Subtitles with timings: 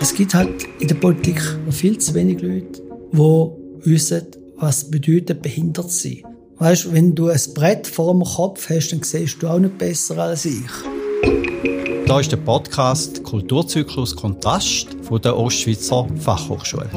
[0.00, 4.26] Es gibt halt in der Politik viel zu wenig Leute, die wissen,
[4.56, 6.22] was bedeutet behindert sein.
[6.58, 10.18] Weißt, wenn du ein Brett vor dem Kopf hast, dann siehst du auch nicht besser
[10.18, 10.62] als ich.
[12.06, 16.90] Da ist der Podcast Kulturzyklus Kontrast von der Ostschweizer Fachhochschule.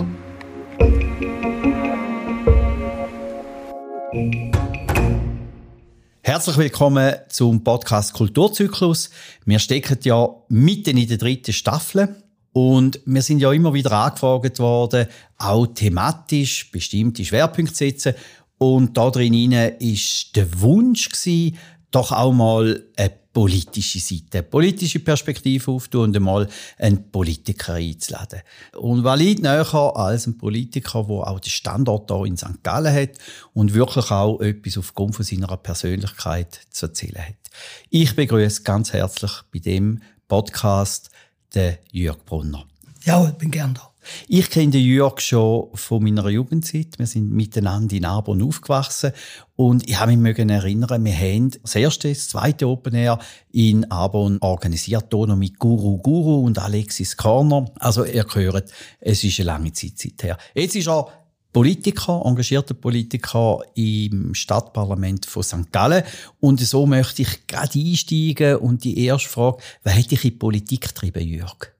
[6.22, 9.10] Herzlich willkommen zum Podcast Kulturzyklus.
[9.46, 12.16] Wir stecken ja mitten in der dritten Staffel
[12.58, 15.06] und wir sind ja immer wieder angefragt worden,
[15.38, 18.16] auch thematisch bestimmte Schwerpunkte zu setzen.
[18.58, 21.56] Und da drin ist der Wunsch gewesen,
[21.92, 26.48] doch auch mal eine politische Seite, eine politische Perspektive aufzutun und einmal
[26.80, 28.42] einen Politiker einzuladen.
[28.76, 32.64] Und was liegt näher als ein Politiker, der auch den Standort hier in St.
[32.64, 33.20] Gallen hat
[33.54, 37.52] und wirklich auch etwas aufgrund von seiner Persönlichkeit zu erzählen hat.
[37.92, 41.12] Ich begrüße ganz herzlich bei dem Podcast
[41.54, 42.66] den Jörg Brunner.
[43.04, 43.92] Ja, ich bin gern da.
[44.28, 46.98] Ich kenne den Jörg schon von meiner Jugendzeit.
[46.98, 49.12] Wir sind miteinander in Arbon aufgewachsen.
[49.56, 53.20] Und ich habe mich erinnern, wir haben das erste, das zweite Open Air
[53.52, 57.66] in Arbon organisiert, hier noch mit Guru Guru und Alexis Corner.
[57.80, 60.38] Also, ihr hört, es ist eine lange Zeit her.
[60.54, 61.08] Jetzt ist er
[61.54, 65.72] Politiker, engagierter Politiker im Stadtparlament von St.
[65.72, 66.04] Gallen.
[66.40, 70.38] Und so möchte ich gerade einsteigen und die erste Frage, was hat dich in die
[70.38, 71.74] Politik getrieben, Jörg?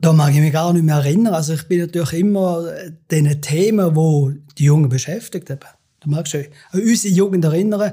[0.00, 1.34] Da mag ich mich gar nicht mehr erinnern.
[1.34, 2.66] Also ich bin natürlich immer
[3.10, 5.60] den Themen, wo die Jungen beschäftigt haben.
[6.00, 7.92] Du magst dich an unsere Jugend erinnern.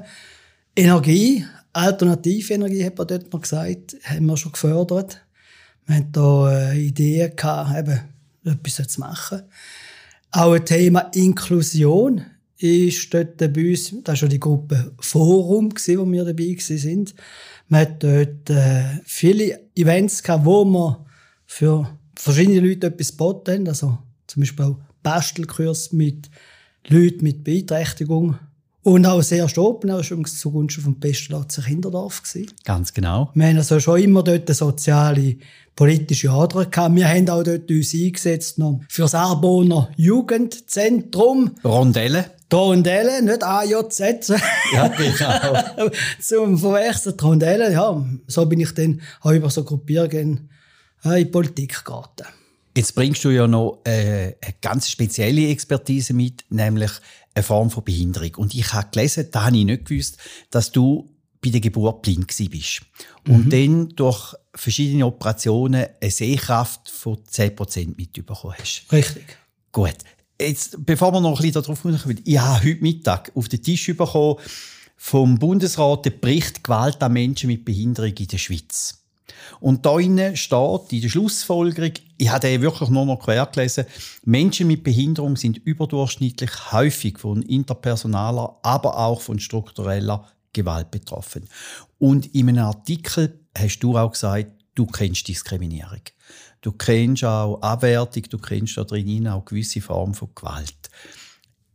[0.75, 5.21] Energie, Alternativenergie, hat man dort mal gesagt, haben wir schon gefördert.
[5.85, 7.99] Wir hatten da Ideen gehabt, eben
[8.45, 9.41] etwas zu machen.
[10.31, 12.25] Auch ein Thema Inklusion
[12.57, 17.05] ist dort bei uns, das war schon die Gruppe Forum, wo wir dabei waren.
[17.69, 21.05] Wir hatten dort äh, viele Events gehabt, wo wir
[21.45, 23.67] für verschiedene Leute etwas geboten haben.
[23.67, 26.29] Also zum Beispiel auch Bastelkurs mit
[26.87, 28.37] Leuten mit Beeinträchtigung.
[28.87, 32.53] Und auch sehr Open auch schon zugunsten vom Pestlatzer Kinderdorf gewesen.
[32.63, 33.31] Ganz genau.
[33.33, 35.35] Wir haben also schon immer dort eine soziale,
[35.75, 36.95] politische Ader gehabt.
[36.95, 41.51] Wir haben auch dort uns eingesetzt noch für das Arboner Jugendzentrum.
[41.65, 42.31] Rondelle.
[42.53, 44.29] Rondelle, nicht AJZ.
[44.71, 45.89] Ja, genau.
[46.21, 48.05] Zum Verwechseln, Rondelle, ja.
[48.27, 50.49] So bin ich dann auch über so Gruppierungen
[51.03, 52.25] in die Politik geraten.
[52.77, 56.91] Jetzt bringst du ja noch äh, eine ganz spezielle Expertise mit, nämlich
[57.37, 58.35] eine Form von Behinderung.
[58.35, 60.17] Und ich habe gelesen, da habe ich nicht gewusst,
[60.49, 61.09] dass du
[61.41, 62.81] bei der Geburt blind bist.
[63.27, 63.49] Und mhm.
[63.49, 68.85] dann durch verschiedene Operationen eine Sehkraft von 10% mitbekommen hast.
[68.91, 69.37] Richtig.
[69.71, 69.97] Gut.
[70.39, 73.87] Jetzt, bevor wir noch ein bisschen darauf kommen, ich habe heute Mittag auf den Tisch
[73.87, 74.37] bekommen
[74.95, 78.96] vom Bundesrat den Bericht Gewalt an Menschen mit Behinderung in der Schweiz.
[79.59, 79.99] Und da
[80.35, 83.85] steht in der Schlussfolgerung, ich habe den wirklich nur noch quer gelesen,
[84.23, 91.47] Menschen mit Behinderung sind überdurchschnittlich häufig von interpersonaler, aber auch von struktureller Gewalt betroffen.
[91.99, 96.01] Und in einem Artikel hast du auch gesagt, du kennst Diskriminierung.
[96.61, 100.89] Du kennst auch Abwertung, du kennst da drin auch gewisse Formen von Gewalt.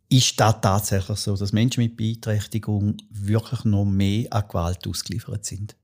[0.08, 5.74] Ist das tatsächlich so, dass Menschen mit Beeinträchtigung wirklich noch mehr an Gewalt ausgeliefert sind?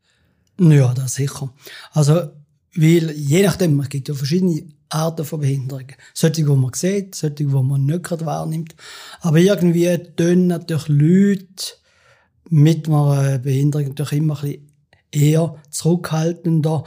[0.60, 1.52] Ja, das sicher.
[1.92, 2.30] Also,
[2.74, 5.94] weil je nachdem, es gibt ja verschiedene Arten von Behinderungen.
[6.14, 8.74] Solche, die man sieht, solche, die man nicht gerade wahrnimmt.
[9.20, 11.64] Aber irgendwie tun natürlich Leute
[12.50, 14.72] mit einer Behinderung natürlich immer ein bisschen
[15.10, 16.84] eher zurückhaltender,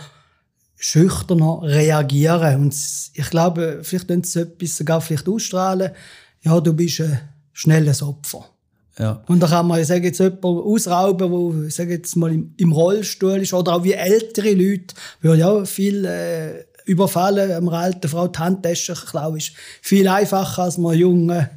[0.77, 2.61] schüchterner reagieren.
[2.61, 2.75] Und
[3.13, 5.91] ich glaube, vielleicht können sie etwas sogar vielleicht ausstrahlen.
[6.41, 7.19] Ja, du bist ein
[7.53, 8.45] schnelles Opfer.
[8.97, 9.23] Ja.
[9.27, 12.53] Und da kann man, ich sage jetzt, jemanden ausrauben, der, ich sage jetzt mal, im,
[12.57, 18.07] im, Rollstuhl ist, oder auch wie ältere Leute, weil ja viel äh, überfallen, einer alten
[18.07, 21.49] Frau die Handtasche klauen, ist viel einfacher als einem jungen,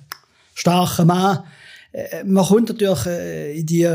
[0.55, 1.41] starken Mann.
[1.93, 3.91] Äh, man kommt natürlich äh, in die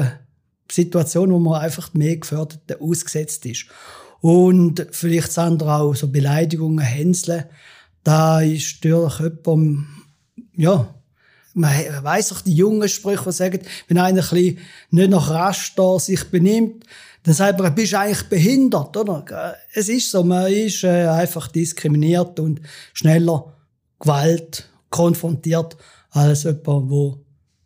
[0.69, 3.67] Situation, wo man einfach mehr gefördert ausgesetzt ist.
[4.21, 7.45] Und vielleicht andere auch so Beleidigungen, Hänseln,
[8.03, 9.87] da ist natürlich jemand,
[10.55, 10.93] ja,
[11.53, 11.71] man
[12.03, 14.59] weiss auch die jungen Sprüche, die sagen, wenn einer ein bisschen
[14.91, 16.85] nicht nach Raster sich benimmt,
[17.23, 19.55] dann sagt man, bist eigentlich behindert, oder?
[19.73, 22.61] Es ist so, man ist äh, einfach diskriminiert und
[22.93, 23.53] schneller
[23.99, 25.75] Gewalt konfrontiert
[26.11, 27.17] als jemand, der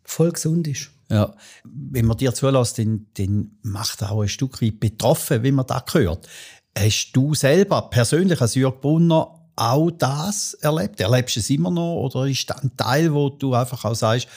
[0.04, 0.90] voll gesund ist.
[1.10, 1.34] Ja,
[1.64, 5.66] wenn man dir zulässt, dann, dann macht er auch ein Stück weit betroffen, wie man
[5.66, 6.28] da hört.
[6.76, 11.00] Hast du selber persönlich als Jörg Brunner auch das erlebt?
[11.00, 12.02] Erlebst du es immer noch?
[12.02, 14.28] Oder ist das ein Teil, wo du einfach auch sagst,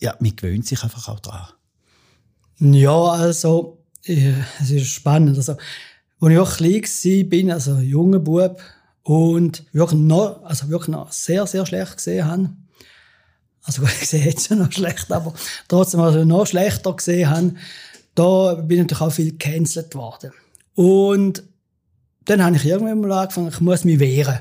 [0.00, 1.48] ja, man gewöhnt sich einfach auch dran?
[2.58, 5.36] Ja, also, es ist spannend.
[5.36, 5.56] Also,
[6.20, 8.60] als ich auch klein war, also junger Bub,
[9.06, 12.50] und wirklich noch, also wirklich noch sehr, sehr schlecht gesehen habe.
[13.62, 15.32] Also gut, ich sehe jetzt schon noch schlecht, aber
[15.68, 17.54] trotzdem also noch schlechter gesehen habe,
[18.16, 20.32] da bin ich natürlich auch viel gecancelt worden.
[20.74, 21.44] Und
[22.24, 24.40] dann habe ich irgendwann mal angefangen, ich muss mich wehren.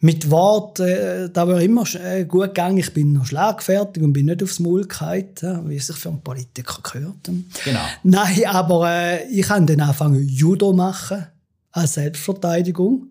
[0.00, 2.78] Mit Worten, äh, da war immer äh, gut gegangen.
[2.78, 5.34] Ich bin noch schlagfertig und bin nicht aufs Maul gefallen,
[5.64, 7.28] wie es sich für einen Politiker gehört.
[7.64, 7.80] Genau.
[8.04, 11.26] Nein, aber äh, ich habe dann angefangen, Judo machen
[11.72, 13.08] als Selbstverteidigung.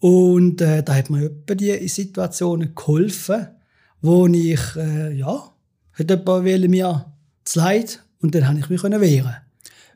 [0.00, 3.48] Und äh, da hat mir etwa die Situationen geholfen,
[4.00, 5.52] wo ich, äh, ja,
[5.92, 7.06] hat jemand mir
[7.44, 9.36] zu leid und dann habe ich mich wehren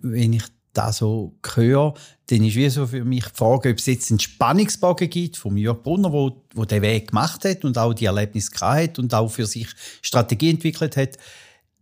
[0.01, 1.95] Wenn ich das so höre,
[2.33, 5.59] dann ist wie so für mich die Frage, ob es jetzt einen Spannungsbogen gibt vom
[5.59, 9.13] Jörg Brunner, wo, wo den Weg gemacht hat und auch die Erlebnisse gehabt hat und
[9.13, 9.69] auch für sich
[10.01, 11.19] Strategie entwickelt hat.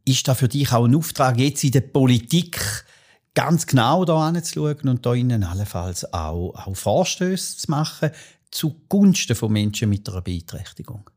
[0.04, 2.84] Ist da für dich auch ein Auftrag, jetzt in der Politik
[3.34, 8.10] ganz genau da anzuschauen und da innen allenfalls auch, auch Vorstöße zu machen
[8.50, 11.08] zugunsten von Menschen mit einer Beeinträchtigung?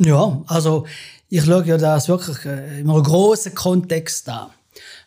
[0.00, 0.86] Ja, also
[1.28, 4.48] ich schaue ja das wirklich äh, in einem grossen Kontext an.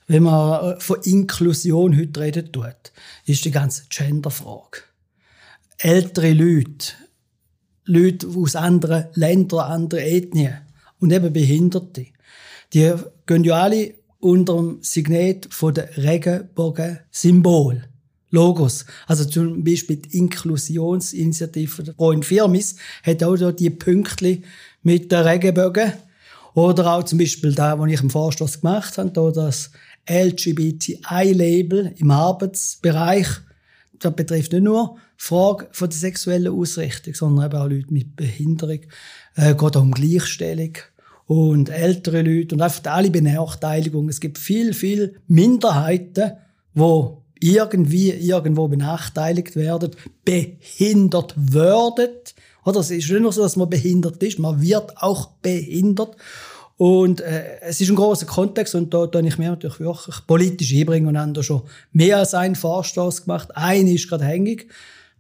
[0.08, 2.92] Wenn man äh, von Inklusion heute reden tut,
[3.26, 4.82] ist die ganze Genderfrage.
[5.78, 6.94] Ältere Leute,
[7.86, 10.62] Leute aus anderen Ländern, anderen Ethnien
[11.00, 12.08] und eben Behinderte,
[12.74, 12.94] die
[13.26, 17.84] gehen ja alle unter dem Signet von der Regenbogen-Symbol.
[18.34, 18.86] Logos.
[19.06, 24.42] Also zum Beispiel die Inklusionsinitiative der Freund Firmis hat auch die Pünktli
[24.82, 25.94] mit der Regenbogen.
[26.56, 29.72] Oder auch zum Beispiel da, wo ich im Vorstoß gemacht habe, da das
[30.10, 33.28] LGBTI-Label im Arbeitsbereich.
[34.00, 38.16] Das betrifft nicht nur die Frage von der sexuellen Ausrichtung, sondern eben auch Leute mit
[38.16, 38.80] Behinderung.
[39.36, 40.74] Äh, geht auch um Gleichstellung
[41.26, 44.10] und ältere Leute und einfach alle Benachteiligungen.
[44.10, 46.34] Es gibt viel, viel Minderheiten,
[46.74, 49.92] wo irgendwie irgendwo benachteiligt werden,
[50.24, 52.10] behindert werden.
[52.66, 56.16] Oder es ist nicht nur so, dass man behindert ist, man wird auch behindert.
[56.78, 60.74] Und äh, es ist ein großer Kontext und da tue ich mir natürlich wirklich politisch
[60.74, 61.62] einbringen und haben da schon
[61.92, 63.56] mehr als einen Vorstoß gemacht.
[63.56, 64.68] Eine ist gerade hängig,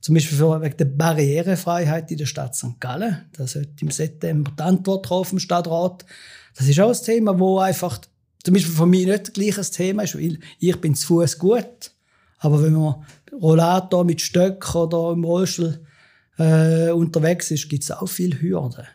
[0.01, 2.79] zum Beispiel für, wegen der Barrierefreiheit in der Stadt St.
[2.79, 3.29] Gallen.
[3.37, 6.05] Das hat im September die Antwort drauf im Stadtrat.
[6.57, 7.99] Das ist auch ein Thema, wo einfach
[8.43, 11.91] zum Beispiel von mir nicht gleich ein Thema ist, weil ich bin zu Fuß gut,
[12.39, 15.79] aber wenn man Rollator mit Stöcken oder im Rollstuhl
[16.37, 18.85] äh, unterwegs ist, gibt es auch viele Hürden.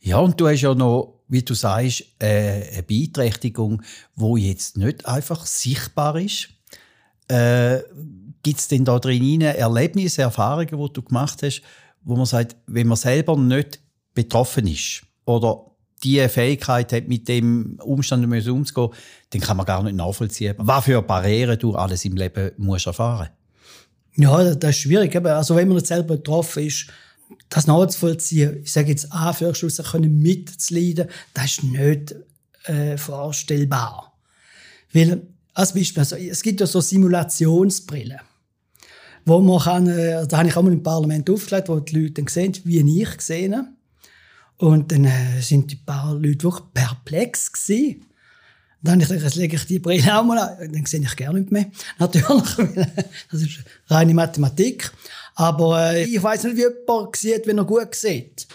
[0.00, 3.82] Ja, und du hast ja noch wie du sagst, äh, eine Beeinträchtigung,
[4.16, 6.48] wo jetzt nicht einfach sichtbar ist.
[7.28, 7.78] Äh,
[8.42, 11.62] Gibt es denn da drin Erlebnisse, Erfahrungen, die du gemacht hast,
[12.02, 13.80] wo man sagt, wenn man selber nicht
[14.14, 15.66] betroffen ist oder
[16.02, 18.90] die Fähigkeit hat, mit dem Umstand umzugehen,
[19.30, 23.28] dann kann man gar nicht nachvollziehen, was für Barrieren du alles im Leben musst erfahren
[24.16, 25.14] Ja, das ist schwierig.
[25.14, 26.86] Also wenn man nicht selber betroffen ist,
[27.48, 32.14] das nachzuvollziehen, ich sage jetzt Anführungsschluss, können mitzuleiden, das ist nicht
[32.64, 34.16] äh, vorstellbar.
[34.92, 35.22] Weil,
[35.54, 38.20] als Beispiel, also, es gibt ja so Simulationsbrillen,
[39.24, 42.14] wo man kann, äh, da habe ich auch mal im Parlament aufgelegt, wo die Leute
[42.14, 43.76] dann sehen, wie ich gesehen
[44.56, 48.06] Und dann äh, sind die paar Leute wirklich perplex gewesen.
[48.82, 50.72] Dann ich gedacht, jetzt lege ich die Brille auch mal an.
[50.72, 51.66] Dann sehe ich gar nicht mehr.
[51.98, 52.26] Natürlich,
[53.30, 54.90] das ist reine Mathematik.
[55.40, 58.46] Aber äh, ich weiß nicht, wie jemand sieht, wenn er gut sieht.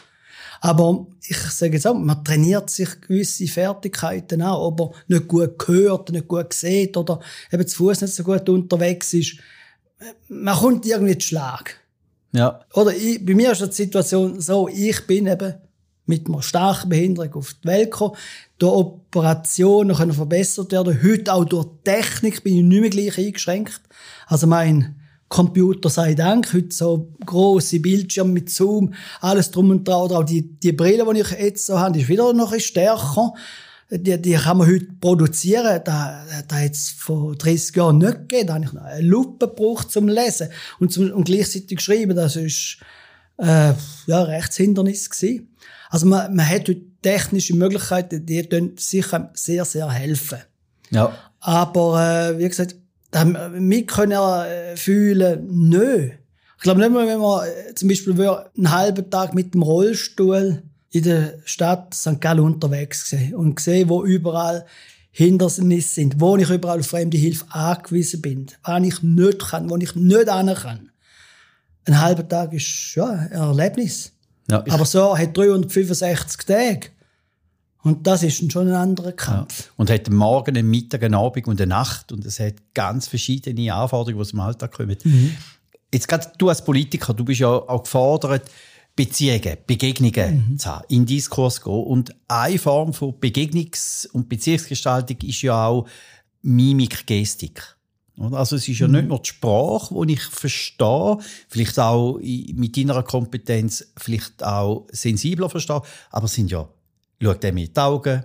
[0.61, 5.67] Aber ich sage jetzt auch, man trainiert sich gewisse Fertigkeiten an, ob er nicht gut
[5.67, 9.37] hört, nicht gut sieht oder eben zu Fuß nicht so gut unterwegs ist.
[10.27, 11.75] Man kommt irgendwie zu Schlag.
[12.33, 12.59] Ja.
[12.75, 15.55] Oder ich, bei mir ist die Situation so, ich bin eben
[16.05, 18.15] mit einer starken Behinderung auf die Welt gekommen.
[18.59, 21.01] Durch Operationen können verbessert werden.
[21.01, 23.81] Heute auch durch Technik bin ich nicht mehr gleich eingeschränkt.
[24.27, 30.03] Also mein Computer sei Dank, heute so große Bildschirme mit Zoom, alles drum und dran.
[30.03, 33.33] Oder auch die, die Brille, die ich jetzt so habe, ist wieder noch ein stärker.
[33.89, 35.81] Die, die kann man heute produzieren.
[35.83, 38.47] Da, da hat es vor 30 Jahren nicht gegeben.
[38.47, 42.15] Da habe ich noch eine Lupe gebraucht zum Lesen und, zum, und gleichzeitig schreiben.
[42.15, 42.77] Das ist
[43.37, 43.73] äh,
[44.07, 45.55] ja, Rechtshindernis gewesen.
[45.89, 50.39] Also man, man hat heute technische Möglichkeiten, die sicher sehr, sehr helfen.
[50.89, 51.15] Ja.
[51.39, 52.75] Aber äh, wie gesagt,
[53.11, 56.09] wir können äh, fühlen, nö.
[56.57, 60.63] Ich glaube nicht mal, wenn man äh, zum Beispiel einen halben Tag mit dem Rollstuhl
[60.91, 62.21] in der Stadt St.
[62.21, 64.65] Gallen unterwegs sehen und sehen, wo überall
[65.11, 69.77] Hindernisse sind, wo ich überall auf fremde Hilfe angewiesen bin, was ich nicht kann, wo
[69.77, 70.89] ich nicht an kann.
[71.85, 74.11] Ein halber Tag ist ja ein Erlebnis.
[74.49, 76.87] Ja, Aber so hat 365 Tage.
[77.85, 79.65] Und das ist schon ein anderer Kampf.
[79.65, 79.71] Ja.
[79.77, 82.11] Und hat einen Morgen, einen Mittag, einen Abend und eine Nacht.
[82.11, 84.97] Und es hat ganz verschiedene Anforderungen, die aus dem Alltag kommen.
[85.03, 85.37] Mhm.
[85.93, 88.49] jetzt gerade du als Politiker, du bist ja auch gefordert,
[88.95, 90.57] Beziehungen, Begegnungen mhm.
[90.57, 91.73] zu haben, in Diskurs gehen.
[91.73, 95.87] Und eine Form von Begegnungs- und Beziehungsgestaltung ist ja auch
[96.41, 97.75] Mimik, Gestik.
[98.17, 98.93] Also es ist ja mhm.
[98.93, 105.51] nicht nur die Sprache, die ich verstehe, vielleicht auch mit deiner Kompetenz vielleicht auch sensibler
[105.51, 106.67] verstehe, aber es sind ja,
[107.21, 108.23] schaut er mir in die Augen,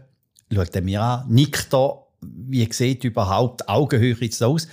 [0.53, 4.69] schaut er mir an, nickt er, wie sieht überhaupt Augenhöhe jetzt aus?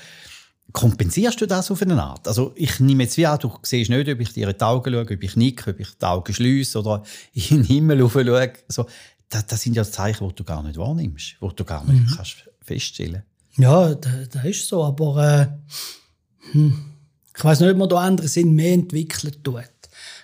[0.73, 2.27] Kompensierst du das auf eine Art?
[2.27, 4.93] Also ich nehme jetzt wie an, du siehst nicht, ob ich dir in die Augen
[4.93, 8.53] schaue, ob ich nicke, ob ich die Augen schließe oder in den Himmel schaue.
[8.67, 8.85] So,
[9.29, 12.15] das, das, sind ja Zeichen, die du gar nicht wahrnimmst, die du gar nicht mhm.
[12.15, 13.23] kannst feststellen
[13.55, 16.93] Ja, das, das ist so, aber äh, hm,
[17.35, 19.63] ich weiß nicht, ob man da andere Sinn mehr entwickelt tut.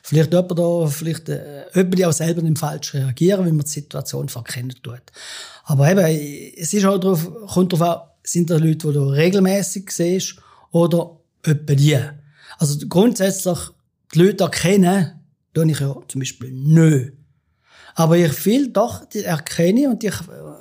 [0.02, 4.30] Vielleicht jemand da, vielleicht äh, jemand auch selber nicht falsch reagieren, wenn man die Situation
[4.30, 5.02] verkennen tut.
[5.66, 6.06] Aber eben,
[6.58, 10.36] es ist halt drauf, kommt darauf an, sind das Leute, die du regelmäßig siehst
[10.72, 12.00] oder etwa die.
[12.58, 13.60] Also grundsätzlich
[14.14, 15.20] die Leute erkennen,
[15.54, 17.12] tue ich ja zum Beispiel nö.
[17.96, 20.16] Aber ich viel doch die erkenne und ich,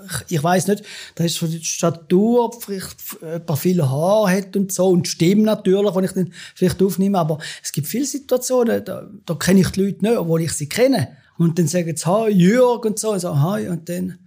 [0.07, 4.57] ich, ich weiß nicht, das ist von der Statur, ob vielleicht ein viele Haare hat
[4.57, 7.19] und so und Stimme natürlich, wenn ich dann vielleicht aufnehme.
[7.19, 10.69] Aber es gibt viele Situationen, da, da kenne ich die Leute nicht, obwohl ich sie
[10.69, 11.17] kenne.
[11.39, 14.19] Und dann sagen sie, hi, Jürg und so, und so, hi, und dann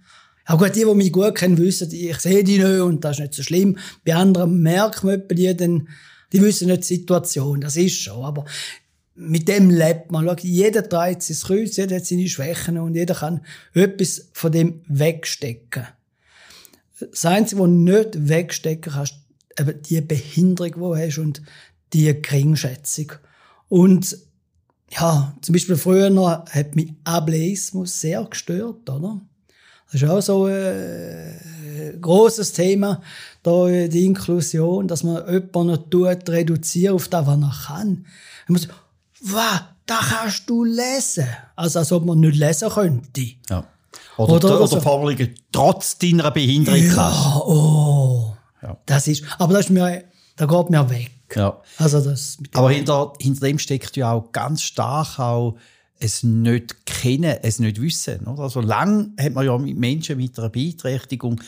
[0.46, 3.20] auch gut, die, die mich gut kennen, wissen, ich sehe die nicht und das ist
[3.20, 3.78] nicht so schlimm.
[4.04, 5.84] Bei anderen merkt man etwa die,
[6.32, 8.24] die wissen nicht die Situation, das ist schon.
[8.24, 8.44] Aber
[9.16, 10.26] mit dem lebt man.
[10.26, 13.40] Schau, jeder dreht sein Kreuz, jeder hat seine Schwächen und jeder kann
[13.74, 15.86] etwas von dem wegstecken.
[16.98, 19.14] Das Einzige, was nicht wegstecken kannst,
[19.58, 21.42] eben die Behinderung, die du hast und
[21.92, 23.12] die Geringschätzung.
[23.68, 24.18] Und
[24.90, 29.20] ja, zum Beispiel früher hat mich Ableismus sehr gestört, oder?
[29.86, 33.02] Das ist auch so ein äh, grosses Thema,
[33.42, 38.06] da die Inklusion, dass man jemanden tut, reduzieren auf das, was er kann.
[38.48, 38.68] Man muss,
[39.32, 41.28] was, da kannst du lesen.
[41.54, 43.26] Also, als ob man nicht lesen könnte.
[43.48, 43.66] Ja.
[44.16, 48.76] Oder, oder, oder, oder Formulierungen trotz deiner Behinderung ja, Oh, ja.
[48.86, 50.04] Das ist, aber das ist mir,
[50.36, 51.10] da geht mir weg.
[51.34, 51.60] Ja.
[51.78, 55.56] Also das, aber hinter, hinter dem steckt ja auch ganz stark auch
[55.98, 58.26] es nicht kennen, es nicht wissen.
[58.26, 58.44] Oder?
[58.44, 61.40] Also lang hat man ja mit Menschen mit einer Beeinträchtigung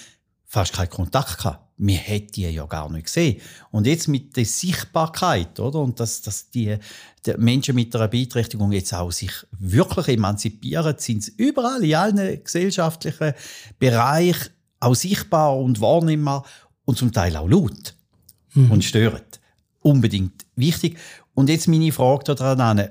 [0.46, 1.67] fast keinen Kontakt gehabt.
[1.78, 3.40] Wir hätten die ja gar nicht gesehen.
[3.70, 5.78] Und jetzt mit der Sichtbarkeit, oder?
[5.78, 6.76] Und dass, dass die,
[7.24, 12.42] die Menschen mit einer Beeinträchtigung jetzt auch sich wirklich emanzipieren, sind sie überall in allen
[12.42, 13.32] gesellschaftlichen
[13.78, 16.44] Bereichen auch sichtbar und wahrnehmbar
[16.84, 17.94] und zum Teil auch laut
[18.54, 18.70] mhm.
[18.70, 19.40] und störend.
[19.80, 20.98] Unbedingt wichtig.
[21.34, 22.88] Und jetzt meine Frage daran,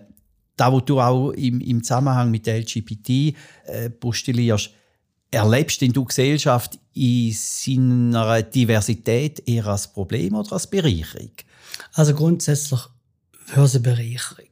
[0.55, 3.09] da wo du auch im, im Zusammenhang mit der LGBT
[3.65, 4.71] äh, postulierst,
[5.31, 11.31] erlebst denn du Gesellschaft in seiner Diversität eher als Problem oder als Bereicherung?
[11.93, 12.79] Also grundsätzlich
[13.45, 14.49] für eine Bereicherung.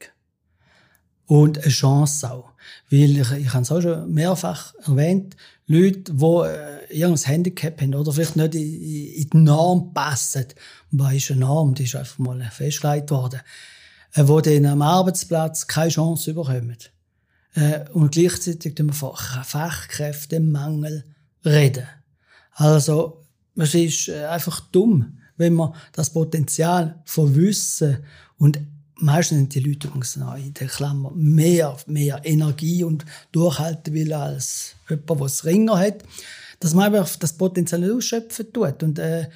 [1.28, 2.52] Und eine Chance auch.
[2.92, 5.36] Weil ich, ich habe es auch schon mehrfach erwähnt,
[5.68, 10.46] Leute, die äh, irgendein Handicap haben oder vielleicht nicht in, in die Norm passen.
[10.92, 11.74] Was ist eine Norm?
[11.74, 13.42] Die ist einfach mal festgelegt worden
[14.16, 16.78] äh, die dann am Arbeitsplatz keine Chance bekommen.
[17.56, 21.06] Äh, und gleichzeitig wir von Fachkräftemangel
[21.44, 21.88] reden.
[22.52, 27.98] Also, es ist äh, einfach dumm, wenn man das Potenzial von Wissen
[28.38, 28.60] und
[28.96, 34.76] meistens sind die Leute übrigens in der Klammer mehr, mehr Energie und durchhalten will als
[34.90, 36.04] jemand, der es Ringer hat,
[36.60, 38.84] dass man einfach das Potenzial nicht ausschöpfen tut.
[38.84, 39.30] Und äh,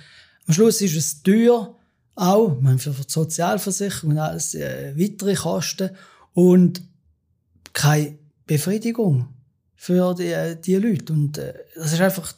[0.48, 1.76] am Schluss ist es teuer,
[2.16, 5.92] auch, man für die Sozialversicherung und alles äh, weitere Kosten
[6.34, 6.82] und
[7.74, 9.28] keine Befriedigung
[9.76, 11.14] für die, äh, die Leute.
[11.14, 12.34] Und äh, das ist einfach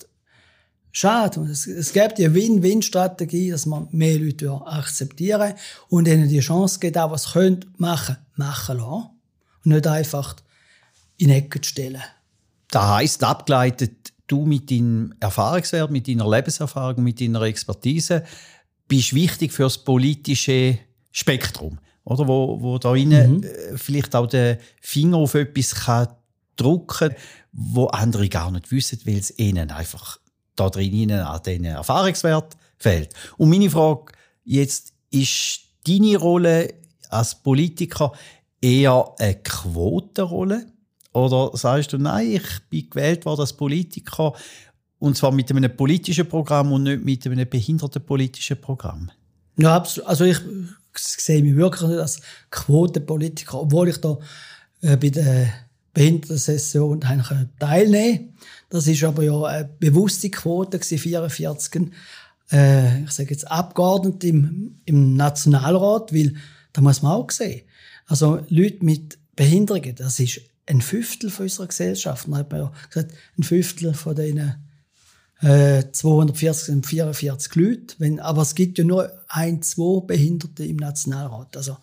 [0.92, 1.42] schade.
[1.42, 5.54] Es, es gibt die Win-Win-Strategie, dass man mehr Leute akzeptieren
[5.90, 9.10] und ihnen die Chance gibt, auch was sie machen, machen lassen.
[9.64, 10.36] Und nicht einfach
[11.18, 12.02] in Ecken stellen.
[12.70, 18.24] Das heisst, abgeleitet, du mit deinem Erfahrungswert, mit deiner Lebenserfahrung, mit deiner Expertise,
[18.88, 20.80] bist wichtig für das politische
[21.12, 22.28] Spektrum, oder?
[22.28, 23.44] Wo, wo da innen mhm.
[23.44, 26.08] Äh, vielleicht auch den Finger auf etwas kann
[26.56, 27.16] drücken,
[27.52, 30.20] wo andere gar nicht wissen, weil es ihnen einfach
[30.56, 33.14] da drin an diesen Erfahrungswert fehlt.
[33.38, 34.12] Und meine Frage
[34.44, 36.74] jetzt ist deine Rolle
[37.10, 38.12] als Politiker
[38.62, 40.68] eher eine Quotenrolle?
[41.14, 44.34] Oder sagst du, nein, ich bin gewählt worden als Politiker
[45.00, 49.12] und zwar mit einem politischen Programm und nicht mit einem behindertenpolitischen Programm.
[49.58, 50.08] Ja, absolut.
[50.08, 50.40] Also ich
[50.96, 54.18] sehe mich wirklich nicht als Quotenpolitiker, obwohl ich da
[54.82, 55.54] äh, bei der
[55.94, 58.34] Behindertensession teilnehmen konnte.
[58.70, 61.92] Das ist aber ja eine bewusste Quote, 44
[62.52, 66.36] äh, ich sage jetzt Abgeordnete im, im Nationalrat, weil
[66.74, 67.62] Da muss man auch sehen.
[68.06, 72.28] Also Leute mit Behinderungen, das ist ein Fünftel von unserer Gesellschaft.
[72.28, 74.56] Man hat ja gesagt, ein Fünftel von denen
[75.42, 77.96] äh, 240 sind 44 Leute.
[77.98, 81.58] Wenn, aber es gibt ja nur ein, zwei Behinderte im Nationalrat.
[81.58, 81.78] Also,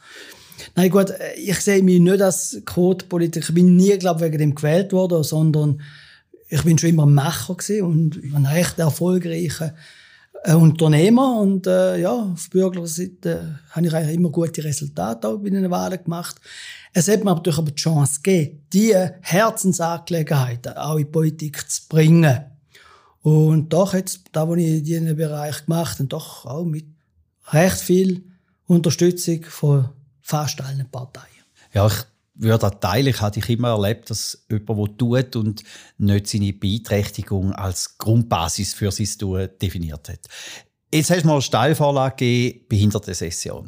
[0.77, 3.49] nein, gut, äh, ich sehe mich nicht als Quotenpolitiker.
[3.49, 5.81] Ich bin nie, glaube wegen dem gewählt worden, sondern
[6.49, 9.75] ich bin schon immer ein Macher und ein recht erfolgreicher
[10.45, 15.51] äh, Unternehmer und äh, ja, auf Bürgerseite habe ich eigentlich immer gute Resultate auch bei
[15.51, 16.37] den Wahlen gemacht.
[16.93, 21.83] Es hat mir natürlich aber die Chance gegeben, diese Herzensangelegenheiten auch in die Politik zu
[21.89, 22.41] bringen.
[23.23, 26.87] Und doch jetzt, da, was ich in diesem Bereich gemacht habe, doch auch mit
[27.53, 28.25] recht viel
[28.67, 29.89] Unterstützung von
[30.21, 31.27] fast allen Parteien.
[31.73, 31.95] Ja, ich
[32.35, 33.09] würde das teilen.
[33.09, 35.63] Ich habe immer erlebt, dass jemand, der tut und
[35.99, 40.21] nicht seine Beeinträchtigung als Grundbasis für sein Tun definiert hat.
[40.93, 43.67] Jetzt hast du mal eine Steilvorlage gegeben, Behindertensession.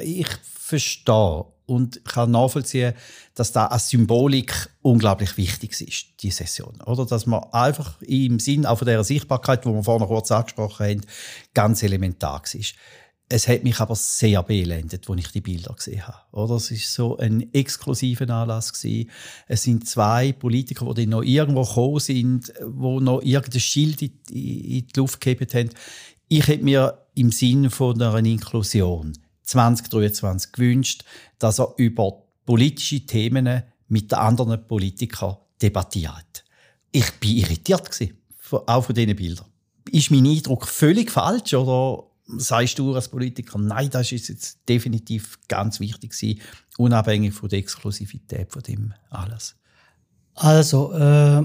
[0.00, 2.94] Ich verstehe und kann nachvollziehen,
[3.36, 6.80] dass da als Symbolik unglaublich wichtig ist, die Session.
[6.84, 7.06] Oder?
[7.06, 11.00] Dass man einfach im Sinn auch von dieser Sichtbarkeit, die wir vorhin kurz angesprochen haben,
[11.54, 12.74] ganz elementar ist.
[13.28, 16.18] Es hat mich aber sehr beelendet, als ich die Bilder gesehen habe.
[16.32, 16.56] Oder?
[16.56, 19.08] Es ist so ein exklusiver Anlass gewesen.
[19.46, 24.86] Es sind zwei Politiker, die noch irgendwo gekommen sind, wo noch irgendein Schild in die
[24.96, 25.70] Luft gegeben haben.
[26.26, 29.12] Ich hätte mir im Sinne einer Inklusion
[29.50, 31.04] 2023 gewünscht,
[31.38, 36.44] dass er über politische Themen mit den anderen Politikern debattiert.
[36.92, 37.88] Ich bin irritiert
[38.66, 39.46] auch von diesen Bildern.
[39.90, 42.04] Ist mein Eindruck völlig falsch oder
[42.38, 46.40] sagst du als Politiker, nein, das ist jetzt definitiv ganz wichtig
[46.78, 49.56] unabhängig von der Exklusivität von dem alles?
[50.34, 51.42] Also, äh,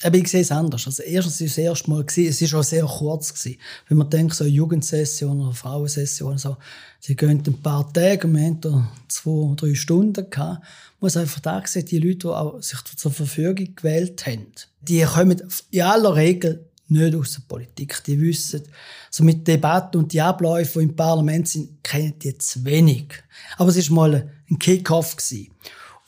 [0.00, 0.86] ich sehe es anders.
[0.86, 3.58] Also, erstens ist es das erste Mal es ist auch sehr kurz gewesen.
[3.88, 6.56] Wenn man denkt, so eine Jugendsession oder Frauensession, so,
[7.00, 10.60] sie gehen ein paar Tage, wir haben da zwei, drei Stunden gehabt.
[10.60, 10.60] Man
[11.00, 15.42] muss einfach da sehen, die Leute, die auch sich zur Verfügung gewählt haben, die kommen
[15.70, 18.02] in aller Regel nicht aus der Politik.
[18.04, 18.62] Die wissen,
[19.10, 23.08] so mit Debatten und die Abläufe, die im Parlament sind, kennen die zu wenig.
[23.56, 25.16] Aber es war mal ein Kick-Off.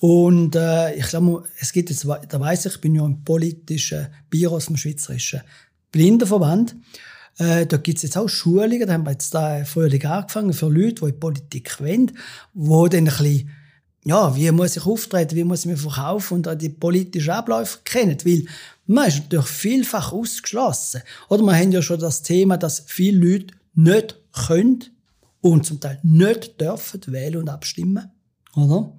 [0.01, 4.09] Und äh, ich glaube, es gibt jetzt, da weiß ich, ich bin ja im politischen
[4.31, 5.43] Büro vom Schweizerischen
[5.93, 6.75] Blindenverband.
[7.39, 10.69] Äh, da gibt es jetzt auch Schulungen, da haben wir jetzt da Frühling angefangen für
[10.69, 12.13] Leute, die in Politik wollen,
[12.55, 13.51] wo dann ein bisschen
[14.05, 17.81] ja, wie muss ich auftreten, wie muss ich mich verkaufen und auch die politischen Abläufe
[17.85, 18.47] kennen, weil
[18.87, 21.03] man ist natürlich vielfach ausgeschlossen.
[21.29, 24.85] Oder wir haben ja schon das Thema, dass viele Leute nicht können
[25.43, 28.11] und zum Teil nicht dürfen wählen und abstimmen.
[28.57, 28.93] Oder?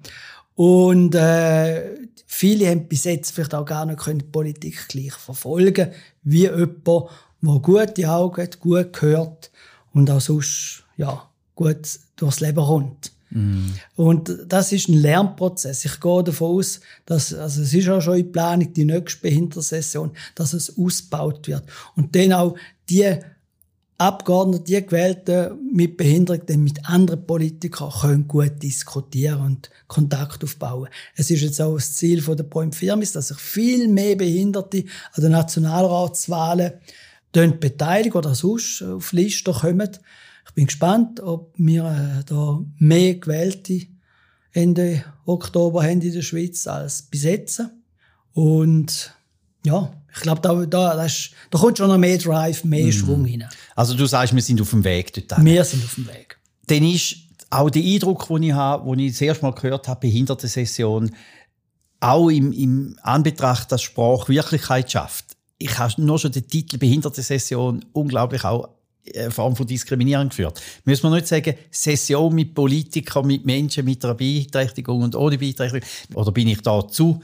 [0.54, 5.90] Und äh, viele haben bis jetzt vielleicht auch gar nicht können die Politik gleich verfolgen
[6.22, 9.50] wie jemand, der gute Augen hat, gut gehört
[9.92, 13.12] und auch sonst ja, gut durchs Leben kommt.
[13.30, 13.74] Mhm.
[13.96, 15.84] Und das ist ein Lernprozess.
[15.84, 20.12] Ich gehe davon aus, dass, also es ist auch schon in Planung, die nächste Behindertensession,
[20.34, 21.64] dass es ausgebaut wird.
[21.96, 22.56] Und dann auch
[22.88, 23.18] die
[24.02, 30.88] Abgeordneten, die Gewählten mit Behinderung, dann mit anderen Politikern können gut diskutieren und Kontakt aufbauen.
[31.14, 35.22] Es ist jetzt auch das Ziel der Point Firmis, dass sich viel mehr Behinderte an
[35.22, 36.72] den Nationalratswahlen
[37.32, 39.90] beteiligen oder sonst auf Listen kommen.
[40.46, 43.86] Ich bin gespannt, ob wir äh, da mehr Gewählte
[44.52, 47.62] Ende Oktober haben in der Schweiz als bis jetzt.
[48.34, 49.14] Und
[49.64, 51.06] ja, ich glaube, da, da, da,
[51.50, 52.92] da kommt schon noch mehr Drive, mehr mhm.
[52.92, 53.48] Schwung hinein.
[53.74, 55.44] Also du sagst, wir sind auf dem Weg dort.
[55.44, 56.38] Wir sind auf dem Weg.
[56.66, 57.16] Dann ist
[57.50, 61.10] auch der Eindruck, den ich habe, den ich das erste Mal gehört habe, Behindertensession,
[62.00, 65.36] auch im, im Anbetracht, dass Sprache Wirklichkeit schafft.
[65.58, 68.68] Ich habe nur schon den Titel Behindertensession unglaublich auch
[69.14, 70.60] eine Form von Diskriminierung geführt.
[70.84, 75.88] Müssen wir nicht sagen, Session mit Politikern, mit Menschen mit einer Beeinträchtigung und ohne Beeinträchtigung?
[76.14, 77.20] Oder bin ich da zu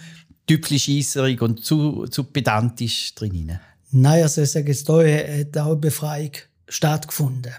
[0.48, 3.58] tüpfelscheisserig und zu, zu pedantisch drin?
[3.90, 6.32] Nein, also ich sage jetzt, da hat auch eine Befreiung
[6.68, 7.52] stattgefunden.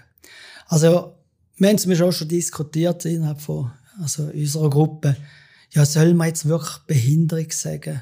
[0.66, 1.16] Also,
[1.56, 5.16] wir haben es auch schon diskutiert innerhalb von also unserer Gruppe.
[5.72, 8.00] Ja, soll man jetzt wirklich Behinderung sagen?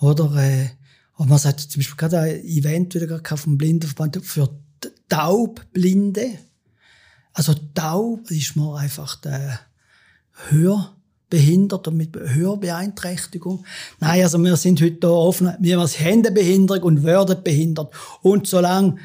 [0.00, 0.68] Oder, äh,
[1.14, 4.48] aber man sagt zum Beispiel gerade ein Event wieder vom Blindenverband für
[5.08, 6.38] Taubblinde.
[7.32, 9.60] Also taub ist man einfach der
[10.48, 10.99] hörbehindert
[11.32, 13.64] und mit Hörbeeinträchtigung.
[14.00, 15.52] Nein, also wir sind heute da offen.
[15.60, 17.92] Wir haben Händebehinderung und werden behindert.
[18.22, 18.96] Und solange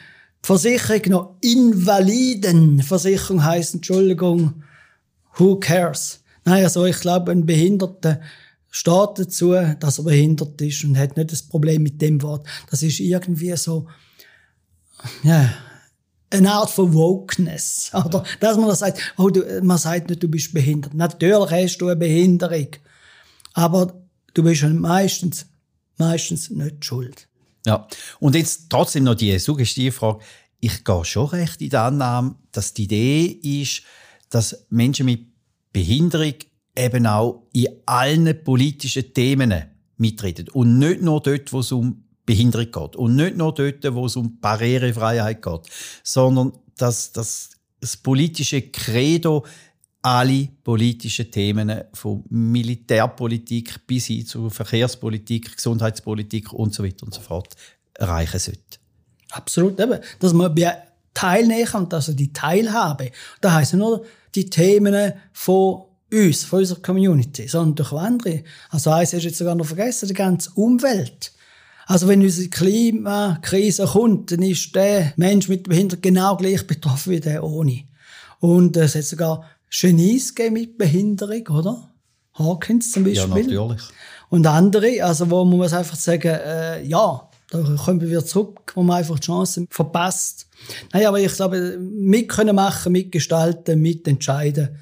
[0.42, 4.64] Versicherung noch Invalidenversicherung heißt, Entschuldigung,
[5.36, 6.22] who cares?
[6.44, 8.22] Nein, also ich glaube, ein Behinderter
[8.70, 12.46] steht dazu, dass er behindert ist und hat nicht das Problem mit dem Wort.
[12.70, 13.88] Das ist irgendwie so,
[15.24, 15.54] ja,
[16.30, 17.92] eine Art von Wokeness.
[17.94, 18.24] Oder?
[18.40, 20.94] Dass man sagt, oh, du, man sagt nicht, du bist behindert.
[20.94, 22.68] Natürlich hast du eine Behinderung.
[23.54, 23.94] Aber
[24.34, 25.46] du bist meistens,
[25.98, 27.28] meistens nicht schuld.
[27.66, 27.88] Ja.
[28.20, 30.20] Und jetzt trotzdem noch die Suggestivfrage.
[30.60, 33.26] Ich gehe schon recht in der Annahme, dass die Idee
[33.62, 33.84] ist,
[34.30, 35.28] dass Menschen mit
[35.72, 36.34] Behinderung
[36.76, 39.66] eben auch in allen politischen Themen
[39.98, 40.50] mitreden.
[40.50, 42.96] Und nicht nur dort, wo es um Behinderung geht.
[42.96, 45.62] Und nicht nur dort, wo es um Barrierefreiheit geht,
[46.04, 49.46] sondern dass, dass das politische Credo
[50.02, 57.22] alle politischen Themen von Militärpolitik bis hin zu Verkehrspolitik, Gesundheitspolitik und so weiter und so
[57.22, 57.56] fort
[57.96, 58.78] erreichen sollte.
[59.32, 60.00] Absolut, eben.
[60.20, 60.56] Dass man
[61.14, 63.12] teilnehmen kann, also die Teilhabe.
[63.42, 68.44] Da heißt nur die Themen von uns, von unserer Community, sondern durch andere.
[68.70, 71.32] Also eins hast du jetzt sogar noch vergessen, die ganze Umwelt.
[71.86, 77.20] Also wenn unsere Klimakrise kommt, dann ist der Mensch mit Behinderung genau gleich betroffen wie
[77.20, 77.84] der ohne.
[78.40, 81.90] Und es hat sogar Genies mit Behinderung, oder?
[82.34, 83.30] Hawkins zum Beispiel.
[83.54, 83.82] Ja, natürlich.
[84.30, 88.74] Und andere, also wo man muss einfach sagen, äh, ja, da kommen wir wieder zurück,
[88.76, 90.48] wo man einfach die Chance verpasst.
[90.92, 94.78] Nein, aber ich glaube, mit können machen, mitgestalten, mitentscheiden,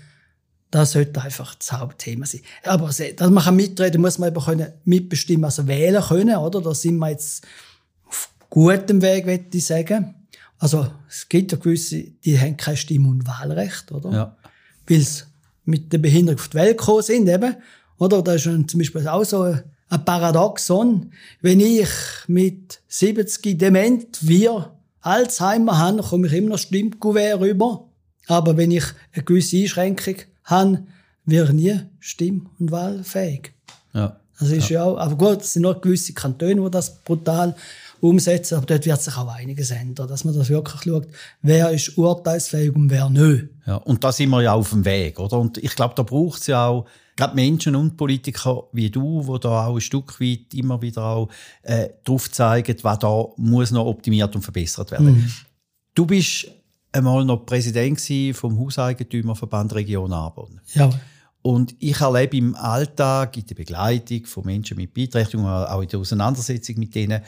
[0.73, 2.41] das sollte einfach das Hauptthema sein.
[2.63, 6.61] Aber dass man kann mitreden muss man eben können mitbestimmen, also wählen können, oder?
[6.61, 7.45] Da sind wir jetzt
[8.07, 10.15] auf gutem Weg, würde ich sagen.
[10.57, 14.11] Also, es gibt ja gewisse, die haben kein Stimm- und Wahlrecht, oder?
[14.11, 14.37] Ja.
[14.87, 15.23] Weil sie
[15.65, 17.55] mit der Behinderung auf die Welt gekommen sind, eben.
[17.99, 18.23] Oder?
[18.23, 21.11] Da ist zum Beispiel auch so ein Paradoxon.
[21.41, 21.89] Wenn ich
[22.25, 27.87] mit 70 dement wir Alzheimer habe, komme ich immer noch Stimmkuvert rüber.
[28.25, 30.87] Aber wenn ich eine gewisse Einschränkung haben,
[31.25, 33.53] wäre nie stimm- und wahlfähig.
[33.93, 34.17] Ja.
[34.39, 34.79] Das ist ja.
[34.79, 37.55] ja auch, aber gut, es sind noch gewisse Kantone, die das brutal
[38.01, 41.07] umsetzen, aber dort wird sich auch einiges ändern, dass man das wirklich schaut,
[41.41, 43.45] wer ist urteilsfähig und wer nicht.
[43.65, 45.39] Ja, und da sind wir ja auf dem Weg, oder?
[45.39, 49.39] Und ich glaube, da braucht es ja auch gerade Menschen und Politiker wie du, die
[49.39, 51.29] da auch ein Stück weit immer wieder auch
[51.61, 55.13] äh, drauf zeigen, was da muss noch optimiert und verbessert werden.
[55.13, 55.31] Mhm.
[55.95, 56.47] Du bist
[56.93, 57.99] einmal noch Präsident
[58.35, 60.61] vom Hauseigentümerverband Region Arbon.
[60.73, 60.89] Ja.
[61.41, 65.99] Und ich erlebe im Alltag, in der Begleitung von Menschen mit Beeinträchtigungen, auch in der
[65.99, 67.21] Auseinandersetzung mit denen,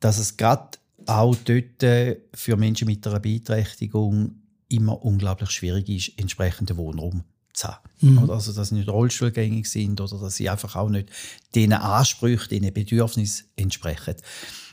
[0.00, 4.34] dass es gerade auch dort für Menschen mit einer Beeinträchtigung
[4.68, 7.24] immer unglaublich schwierig ist, entsprechenden Wohnraum
[7.54, 7.88] zu haben.
[8.00, 8.30] Mhm.
[8.30, 11.08] Also, dass sie nicht rollstuhlgängig sind oder dass sie einfach auch nicht
[11.54, 14.16] diesen Ansprüchen, diesen Bedürfnissen entsprechen.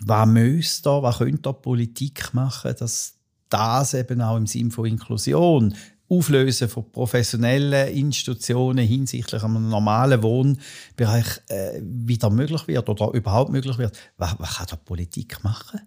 [0.02, 3.14] Was müsste da, was könnte da Politik machen, dass
[3.52, 5.76] das eben auch im Sinne von Inklusion,
[6.10, 13.78] Auflösen von professionellen Institutionen hinsichtlich einem normalen Wohnbereich äh, wieder möglich wird oder überhaupt möglich
[13.78, 13.98] wird.
[14.18, 15.80] Was, was kann da Politik machen?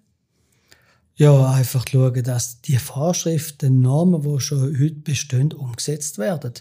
[1.16, 6.54] Ja, einfach schauen, dass die Vorschriften, Normen, die schon heute bestehen, umgesetzt werden.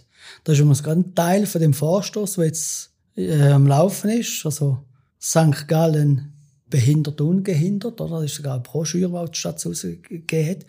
[0.44, 4.46] Das ist übrigens ein Teil von dem Vorstoß, der jetzt äh, am Laufen ist.
[4.46, 4.84] Also
[5.22, 5.68] St.
[5.68, 6.33] Gallen
[6.74, 8.22] behindert, ungehindert, oder?
[8.22, 10.66] Das ist sogar eine Broschüre, die die Stadt rausgegeben hat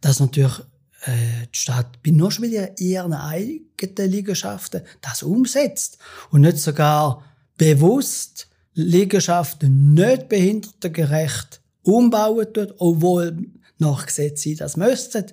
[0.00, 0.58] dass natürlich
[1.02, 5.98] äh, die Stadt bei schon wieder ihren eigenen Liegenschaften das umsetzt
[6.30, 7.24] und nicht sogar
[7.56, 13.46] bewusst Liegenschaften nicht behindertengerecht umbauen tut, obwohl
[13.78, 15.26] nach Gesetz sie das müssten.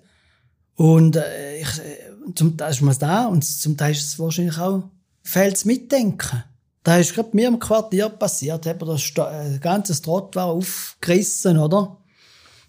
[0.76, 4.58] Und äh, ich, äh, zum Teil ist man da und zum Teil ist es wahrscheinlich
[4.58, 4.84] auch
[5.24, 6.44] fehlts Mitdenken.
[6.88, 11.98] Da ist gerade mir im Quartier passiert, hat das äh, ganze Trott war aufgerissen, oder?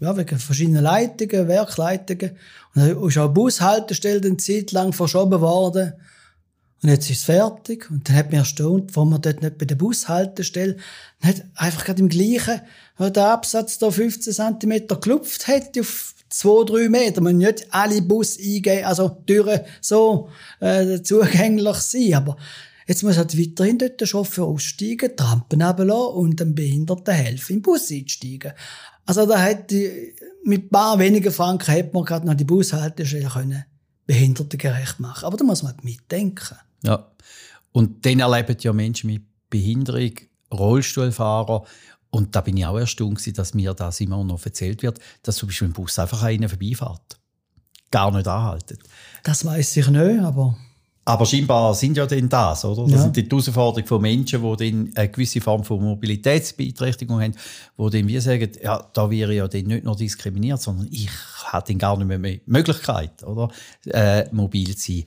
[0.01, 2.31] ja, wegen verschiedenen Leitungen, Werkleitungen.
[2.75, 5.93] Und dann ist auch eine Bushaltestelle eine Zeit lang verschoben worden.
[6.83, 7.89] Und jetzt ist es fertig.
[7.93, 10.79] Und dann hat mich erstaunt, warum man dort nicht bei der Bushaltestelle
[11.23, 12.61] nicht einfach gerade im gleichen,
[12.99, 17.21] der Absatz da 15 cm geklopft hätte auf zwei, drei Meter.
[17.21, 20.29] Man nicht alle Bus eingehen, also Türen so
[20.59, 22.15] äh, zugänglich sein.
[22.15, 22.37] Aber
[22.89, 27.63] jetzt muss halt weiterhin dort der Chauffeur aussteigen, Trampen runterlassen und dem Behinderten helfen, im
[27.63, 28.53] Bus einsteigen.
[29.07, 29.93] Also da hätte
[30.45, 33.65] mit ein paar wenigen Franken hätte man gerade noch die Bushaltestelle können
[34.07, 35.27] behindertengerecht machen.
[35.27, 36.57] Aber da muss man mitdenken.
[36.83, 37.11] Ja.
[37.73, 40.13] Und dann erleben ja Menschen mit Behinderung,
[40.53, 41.65] Rollstuhlfahrer.
[42.11, 45.49] Und da bin ich auch erstaunt, dass mir das immer noch erzählt wird, dass zum
[45.49, 47.19] Beispiel im Bus einfach einer vorbeifährt.
[47.91, 48.79] Gar nicht anhalten.
[49.25, 50.57] Das weiß ich nicht, aber
[51.09, 52.83] aber scheinbar sind ja dann das, oder?
[52.83, 52.99] Das ja.
[53.01, 57.35] sind die Herausforderungen von Menschen, die dann eine gewisse Form von Mobilitätsbeeinträchtigung haben,
[57.79, 61.09] die dann wie sagen, ja, da wäre ja dann nicht nur diskriminiert, sondern ich
[61.47, 63.49] habe dann gar nicht mehr, mehr Möglichkeit, oder?
[63.87, 65.05] Äh, mobil zu sein.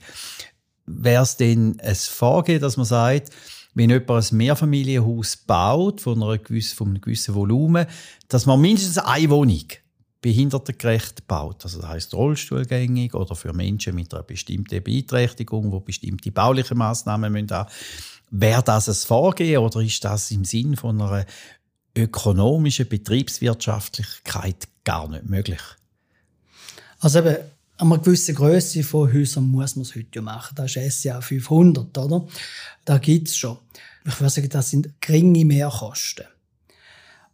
[0.86, 3.30] Wäre es denn ein Vorgehen, dass man sagt,
[3.74, 7.86] wenn jemand ein Mehrfamilienhaus baut, von, einer gewissen, von einem gewissen Volumen,
[8.26, 9.66] dass man mindestens eine Wohnung
[10.22, 11.64] behindertengerecht gebaut.
[11.64, 17.32] Also das heisst rollstuhlgängig oder für Menschen mit einer bestimmten Beeinträchtigung, wo bestimmte bauliche Massnahmen
[17.32, 17.66] müssen.
[18.30, 21.26] Wäre das ein Vorgehen oder ist das im Sinn von einer
[21.94, 25.60] ökonomischen Betriebswirtschaftlichkeit gar nicht möglich?
[27.00, 27.36] Also eben,
[27.78, 30.54] an einer gewissen Größe von Häusern muss man es heute machen.
[30.54, 32.26] Das ist SCA 500, oder?
[32.84, 33.58] Da gibt es schon.
[34.04, 36.26] Ich würde sagen, das sind geringe Mehrkosten.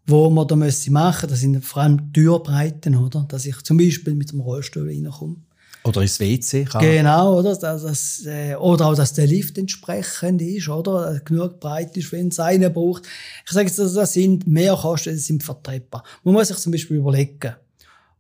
[0.08, 3.26] Wo man da machen müsste das sind vor allem Türbreiten, oder?
[3.28, 5.36] Dass ich zum Beispiel mit dem Rollstuhl reinkomme.
[5.84, 6.80] Oder ins WC kann.
[6.82, 7.54] Genau, oder?
[7.54, 11.20] Das, das, äh, oder auch, dass der Lift entsprechend ist, oder?
[11.24, 13.04] Genug breit ist, wenn es einen braucht.
[13.46, 16.02] Ich sage jetzt, das sind Mehrkosten, die sind vertretbar.
[16.24, 17.54] Man muss sich zum Beispiel überlegen,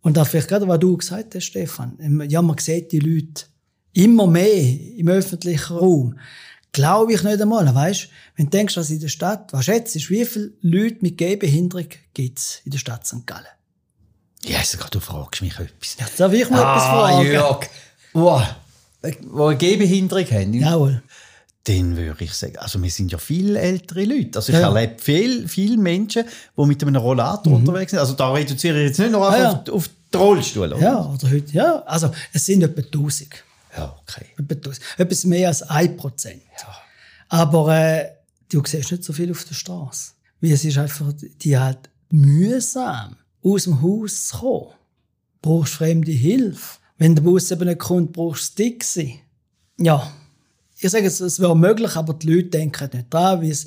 [0.00, 1.98] und da vielleicht gerade, was du gesagt hast, Stefan,
[2.28, 3.44] ja, man sieht die Leute
[3.92, 6.18] immer mehr im öffentlichen Raum.
[6.78, 8.08] Glaube ich nicht einmal, weißt?
[8.36, 11.88] Wenn du denkst, was in der Stadt, was schätzt du, wie viele Leute mit Gehbehinderung
[12.14, 13.26] gibt es in der Stadt St.
[13.26, 13.46] Gallen?
[14.44, 15.96] Ja, yes, du fragst mich etwas.
[15.98, 17.26] Ja, darf ich mal ah, etwas fragen?
[17.26, 17.66] Jörg.
[18.12, 18.42] Wow.
[19.22, 20.54] Wo eine Gehbehinderung haben.
[20.54, 21.02] Jawohl.
[21.64, 24.38] Dann würde ich sagen, also wir sind ja viel ältere Leute.
[24.38, 24.72] Also ich ja.
[24.72, 27.58] erlebe viele viel Menschen, die mit einem Rollator mhm.
[27.58, 27.98] unterwegs sind.
[27.98, 29.50] Also da reduziere ich jetzt nicht nur ah, ja.
[29.50, 30.72] auf, auf den Rollstuhl.
[30.72, 30.80] Oder?
[30.80, 31.82] Ja, oder heute, ja.
[31.86, 33.47] Also es sind etwa 1000.
[33.78, 34.26] Ja, okay.
[34.36, 34.80] Etwa 1000.
[34.98, 36.28] Etwas mehr als 1%.
[36.28, 36.76] Ja.
[37.28, 38.10] Aber äh,
[38.48, 40.12] du siehst nicht so viel auf der Straße.
[40.40, 41.12] Weil es ist einfach
[41.42, 44.74] die halt mühsam, aus dem Haus zu kommen.
[45.40, 46.78] Du brauchst fremde Hilfe.
[46.96, 49.20] Wenn der Bus eben nicht kommt, brauchst du Dixie.
[49.78, 50.12] Ja,
[50.80, 53.66] ich sage jetzt, es wäre möglich, aber die Leute denken nicht dran, weil es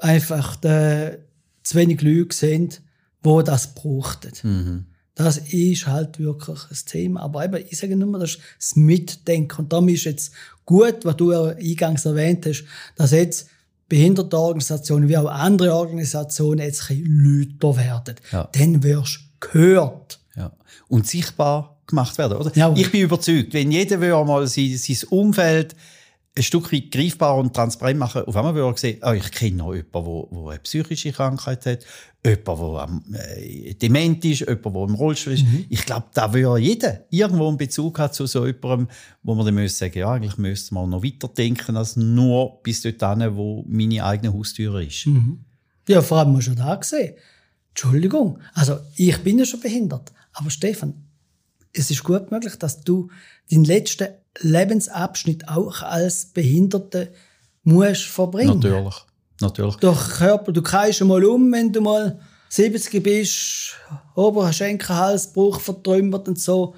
[0.00, 1.18] einfach äh,
[1.62, 2.82] zu wenig Leute sind,
[3.24, 4.32] die das brauchten.
[4.42, 4.86] Mhm.
[5.14, 7.20] Das ist halt wirklich ein Thema.
[7.20, 9.62] Aber eben, ich sage nur, das ist das Mitdenken.
[9.62, 10.32] Und darum ist jetzt
[10.66, 12.64] gut, was du ja eingangs erwähnt hast,
[12.96, 13.48] dass jetzt
[13.88, 17.04] Behindertenorganisationen wie auch andere Organisationen jetzt ein
[17.60, 18.16] lauter werden.
[18.32, 18.48] Ja.
[18.52, 20.18] Dann wirst du gehört.
[20.36, 20.52] Ja.
[20.88, 22.50] Und sichtbar gemacht werden, oder?
[22.56, 22.72] Ja.
[22.74, 25.76] Ich bin überzeugt, wenn jeder mal sein, sein Umfeld
[26.36, 28.22] ein Stück weit greifbar und transparent machen.
[28.22, 31.64] Auf einmal würde er sehen, oh, ich kenne noch jemanden, der, der eine psychische Krankheit
[31.64, 31.86] hat,
[32.26, 35.44] jemanden, der äh, dement ist, jemanden, der im Rollstuhl ist.
[35.44, 35.66] Mhm.
[35.68, 38.88] Ich glaube, da würde jeder irgendwo einen Bezug haben zu so jemandem,
[39.22, 42.82] wo man dann müsste sagen, ja, eigentlich müsste man noch weiter denken als nur bis
[42.82, 45.06] dorthin, wo meine eigene Haustür ist.
[45.06, 45.44] Mhm.
[45.86, 47.14] Ja, vor allem schon da gesehen.
[47.68, 50.94] Entschuldigung, also ich bin ja schon behindert, aber Stefan,
[51.74, 53.08] es ist gut möglich, dass du
[53.50, 54.08] den letzten
[54.40, 57.12] Lebensabschnitt auch als Behinderte
[57.64, 58.60] musst verbringen.
[58.60, 58.94] Natürlich,
[59.40, 59.76] natürlich.
[59.76, 63.74] Durch Körper, du kreist mal um, wenn du mal 70 bist,
[64.14, 66.74] ober Schenkelhalsbruch vertrümmert und so.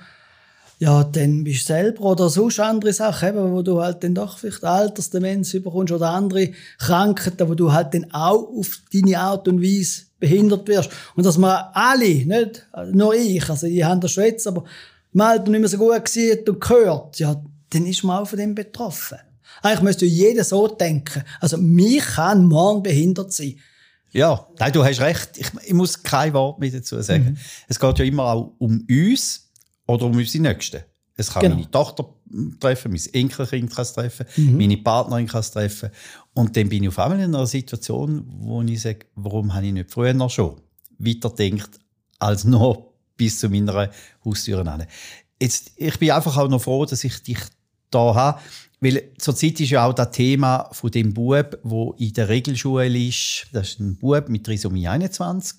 [0.78, 4.38] Ja, dann bist du selber oder sonst andere Sachen, eben, wo du halt dann doch
[4.38, 9.62] vielleicht Altersdemenz überkommst oder andere Krankheiten, wo du halt dann auch auf deine Art und
[9.62, 10.90] Weise behindert wirst.
[11.14, 14.64] Und dass wir alle, nicht nur ich, also ich habe das schon jetzt, aber
[15.14, 18.38] im Alter nicht mehr so gut gesehen und gehört, ja, dann ist man auch von
[18.38, 19.18] dem betroffen.
[19.62, 21.22] Eigentlich müsste jeder so denken.
[21.40, 23.58] Also, mich kann morgen behindert sein.
[24.12, 25.38] Ja, nein, du hast recht.
[25.38, 27.24] Ich, ich muss kein Wort mehr dazu sagen.
[27.24, 27.36] Mhm.
[27.68, 29.45] Es geht ja immer auch um uns
[29.86, 30.82] oder um unsere Nächsten.
[31.16, 31.54] Es kann genau.
[31.56, 32.06] meine Tochter
[32.60, 34.58] treffen, mein Enkelkind kann es treffen, mhm.
[34.58, 35.90] meine Partnerin kann es treffen.
[36.34, 39.72] Und dann bin ich auf einmal in einer Situation, wo ich sage, warum habe ich
[39.72, 40.60] nicht früher noch schon
[40.98, 41.80] weiterdenkt
[42.18, 43.90] als nur bis zu meiner
[44.24, 44.86] Haustür an.
[45.40, 47.38] Jetzt, ich bin einfach auch noch froh, dass ich dich
[47.90, 48.40] da habe,
[48.80, 53.46] weil zurzeit ist ja auch das Thema von dem Bub, wo in der Regelschule ist.
[53.52, 55.58] Das ist ein Bub mit Trisomie 21.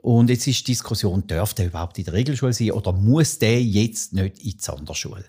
[0.00, 3.62] Und jetzt ist die Diskussion, darf der überhaupt in der Regelschule sein oder muss der
[3.62, 5.24] jetzt nicht in die Sonderschule?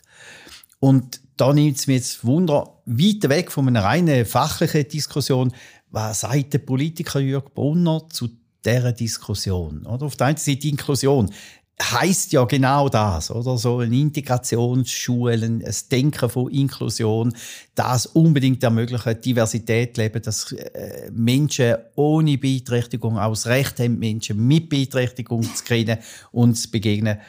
[0.80, 5.51] Und da nimmt es mir jetzt Wunder, weit weg von einer reinen fachlichen Diskussion,
[5.89, 8.30] was sagt der Politiker Jürg Brunner zu
[8.63, 9.86] dieser Diskussion?
[9.86, 10.06] Oder?
[10.06, 11.32] Auf der einen Seite Inklusion
[11.81, 13.55] heißt ja genau das, oder?
[13.57, 17.33] So eine Integrationsschule, ein Denken von Inklusion,
[17.75, 24.69] das unbedingt ermöglichen, Diversität leben, dass äh, Menschen ohne Beeinträchtigung aus Recht haben, Menschen mit
[24.69, 25.99] Beeinträchtigung zu kennen
[26.31, 27.19] und zu begegnen.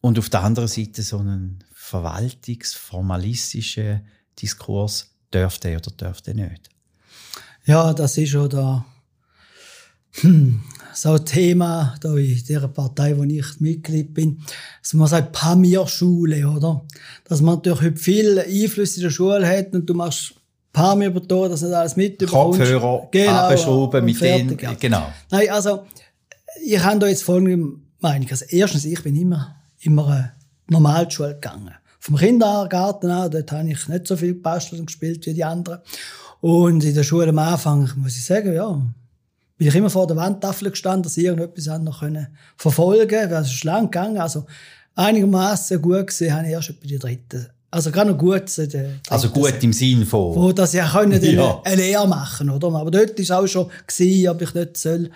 [0.00, 4.06] Und auf der anderen Seite so einen verwaltungsformalistischen
[4.40, 6.70] Diskurs dürfte oder dürfte nicht.
[7.64, 8.86] Ja, das ist schon da.
[10.20, 10.60] Hm,
[10.94, 14.40] so ein Thema da in der Partei, wo ich Mitglied bin,
[14.82, 16.84] dass man sagt Pamir-Schule, oder?
[17.24, 20.34] Dass man natürlich heute viel Einfluss in der Schule hat und du machst
[20.72, 22.58] Pamir über da, dass du alles mitbekommst.
[22.58, 25.12] Kopfhörer genau, mit denen, genau.
[25.30, 25.84] Nein, also,
[26.64, 28.28] ich habe da jetzt folgende Meinung.
[28.30, 30.32] Also, erstens, ich bin immer, immer eine
[30.68, 31.74] Normalschule gegangen.
[31.98, 35.80] Vom Kindergarten an, dort habe ich nicht so viel gebastelt und gespielt wie die anderen.
[36.40, 38.80] Und in der Schule am Anfang, muss ich sagen, ja,
[39.56, 43.28] bin ich immer vor der Wandtafel gestanden, dass ich irgendetwas noch können verfolgen konnte.
[43.28, 44.18] Das ist lang gegangen.
[44.18, 44.46] Also
[44.94, 47.50] einigermaßen gut gesehen habe ich erst etwa die dritte.
[47.70, 48.44] Also gerade noch gut.
[49.08, 50.34] Also gut im Sinn von...
[50.34, 51.60] Wo dass ich können ja.
[51.64, 52.68] eine Lehre machen oder?
[52.68, 55.10] Aber dort war auch schon, gewesen, ob ich nicht soll,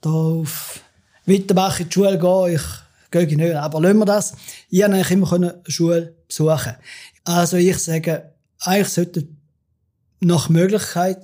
[0.00, 0.80] da auf
[1.26, 3.54] Wittenbach in die Schule gehen Ich gehe nicht.
[3.54, 4.34] Aber lassen wir das.
[4.68, 6.74] Ich konnte eigentlich immer eine Schule besuchen.
[7.24, 9.40] Also ich sage, eigentlich sollten
[10.20, 11.18] nach Möglichkeit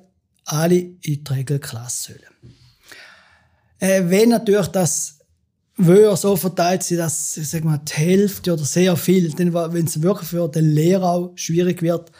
[0.45, 2.38] alle in die Regelklasse sollen.
[3.79, 5.19] Äh, wenn natürlich das
[5.77, 10.29] würde so verteilt sein, dass sag mal, die Hälfte oder sehr viel, wenn es wirklich
[10.29, 12.11] für den Lehrer auch schwierig wird,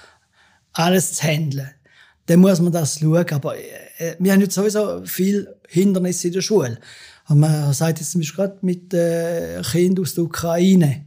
[0.73, 1.71] alles zu handeln,
[2.27, 3.27] dann muss man das schauen.
[3.31, 6.79] Aber äh, wir haben jetzt sowieso viel Hindernisse in der Schule.
[7.29, 11.05] Und man sagt jetzt zum Beispiel gerade mit äh, Kindern aus der Ukraine,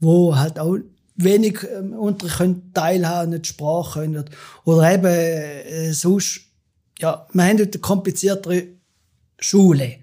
[0.00, 0.78] wo halt auch
[1.14, 4.24] wenig ähm, Unterricht können teilhaben, nicht Sprache können.
[4.64, 6.40] Oder eben äh, sonst,
[6.98, 8.64] ja, wir haben eine kompliziertere
[9.42, 9.96] Schule.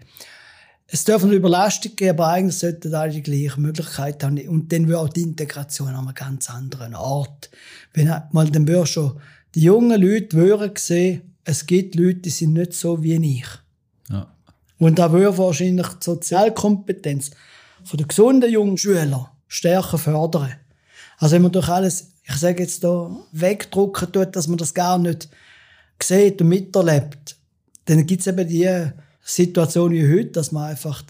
[0.92, 4.40] Es dürfen Überlastung geben, aber eigentlich sollten alle die gleiche Möglichkeit haben.
[4.48, 7.52] Und dann wird auch die Integration an einem ganz anderen Ort.
[7.94, 9.20] Wenn mal dann wir schon
[9.54, 13.48] die jungen Leute würden sehen, es gibt Leute, die sind nicht so wie ich.
[14.10, 14.28] Ja.
[14.78, 17.32] Und da würde wahrscheinlich die Sozialkompetenz
[17.84, 20.54] von den gesunden jungen Schüler stärker fördern.
[21.18, 24.98] Also wenn man durch alles, ich sage jetzt da, wegdrucken tut, dass man das gar
[24.98, 25.30] nicht
[26.02, 27.36] sieht und miterlebt,
[27.86, 28.92] dann gibt es eben die
[29.30, 31.04] Situation wie heute, dass man einfach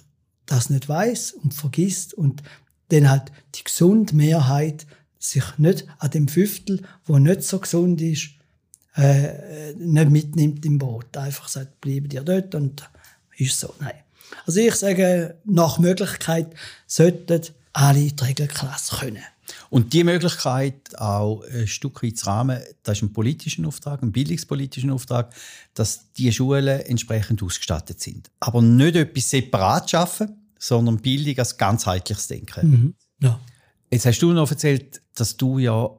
[0.45, 2.43] das nicht weiß und vergisst und
[2.89, 4.85] dann halt die gesunde Mehrheit
[5.19, 8.29] sich nicht an dem Fünftel, wo nicht so gesund ist,
[8.95, 11.15] äh, nicht mitnimmt im Boot.
[11.15, 12.89] Einfach sagt, bleiben dir dort und
[13.37, 13.73] ist so.
[13.79, 13.93] Nein.
[14.45, 16.47] Also ich sage, nach Möglichkeit
[16.87, 17.41] sollten
[17.73, 19.23] alle die Regelklasse können.
[19.69, 24.11] Und die Möglichkeit auch ein Stück weit zu rahmen, das ist ein politischer Auftrag, ein
[24.11, 25.33] bildungspolitischer Auftrag,
[25.73, 28.29] dass die Schulen entsprechend ausgestattet sind.
[28.39, 32.69] Aber nicht etwas separat schaffen, sondern Bildung als ganzheitliches Denken.
[32.69, 32.93] Mhm.
[33.21, 33.39] Ja.
[33.91, 35.89] Jetzt hast du noch erzählt, dass du ja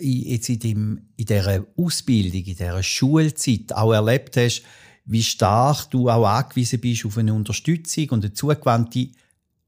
[0.00, 4.62] jetzt in, dem, in dieser Ausbildung, in dieser Schulzeit auch erlebt hast,
[5.04, 9.08] wie stark du auch angewiesen bist auf eine Unterstützung und eine zugewandte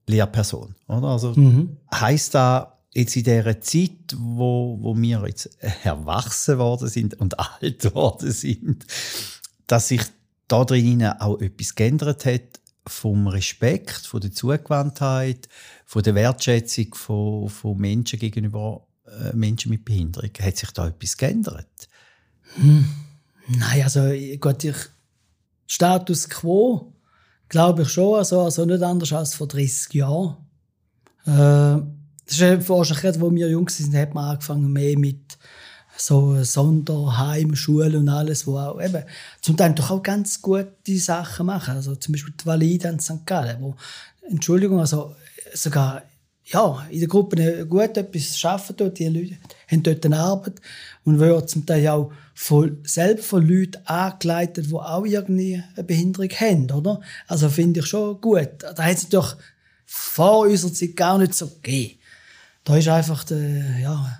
[0.06, 0.74] Lehrperson.
[0.88, 1.08] Oder?
[1.08, 1.76] Also mhm.
[1.94, 7.94] heißt da jetzt in dieser Zeit, wo, wo wir jetzt erwachsen worden sind und alt
[7.94, 8.86] worden sind,
[9.66, 10.02] dass sich
[10.48, 15.48] da drinnen auch etwas geändert hat vom Respekt, von der Zugewandtheit,
[15.84, 20.30] von der Wertschätzung von, von Menschen gegenüber äh, Menschen mit Behinderung.
[20.40, 21.88] Hat sich da etwas geändert?
[22.54, 22.88] Hm.
[23.48, 24.76] Nein, also Gott, ich
[25.66, 26.94] Status quo
[27.48, 30.36] glaube ich schon, also, also nicht anders als vor 30 Jahren.
[31.26, 31.97] Äh,
[32.28, 35.38] das ist wahrscheinlich, wo wir jung sind, hat man angefangen mehr mit
[35.96, 39.02] so Sonderheim, Schulen und alles, wo auch eben
[39.40, 41.74] zum Teil doch auch ganz gute Sachen machen.
[41.74, 43.26] Also zum Beispiel die Valide in St.
[43.26, 43.74] Gallen, wo,
[44.28, 45.16] Entschuldigung, also
[45.54, 46.02] sogar
[46.44, 49.38] ja, in der Gruppe gut etwas arbeiten dort, die Leute
[49.70, 50.54] haben dort eine Arbeit
[51.04, 56.30] und werden zum Teil auch von, selbst von Leuten angeleitet, die auch irgendwie eine Behinderung
[56.30, 57.00] haben, oder?
[57.26, 58.48] Also finde ich schon gut.
[58.60, 59.34] Da hat es natürlich
[59.84, 61.97] vor unserer Zeit gar nicht so gegeben
[62.68, 64.18] da ist einfach der, ja,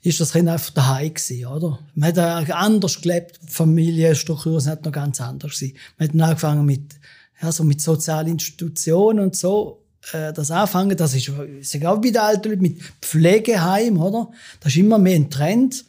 [0.00, 1.78] ist das Kind einfach daheim gewesen, oder?
[1.94, 5.76] Man hat anders gelebt, die Familienstrukturen sind noch ganz anders gewesen.
[5.98, 6.94] Man hat dann angefangen mit,
[7.42, 12.08] ja, so mit sozialen Institutionen und so, äh, das Anfangen, das ist, ist auch bei
[12.08, 14.30] den alten Leuten, mit Pflegeheim, oder?
[14.60, 15.84] Das ist immer mehr ein Trend,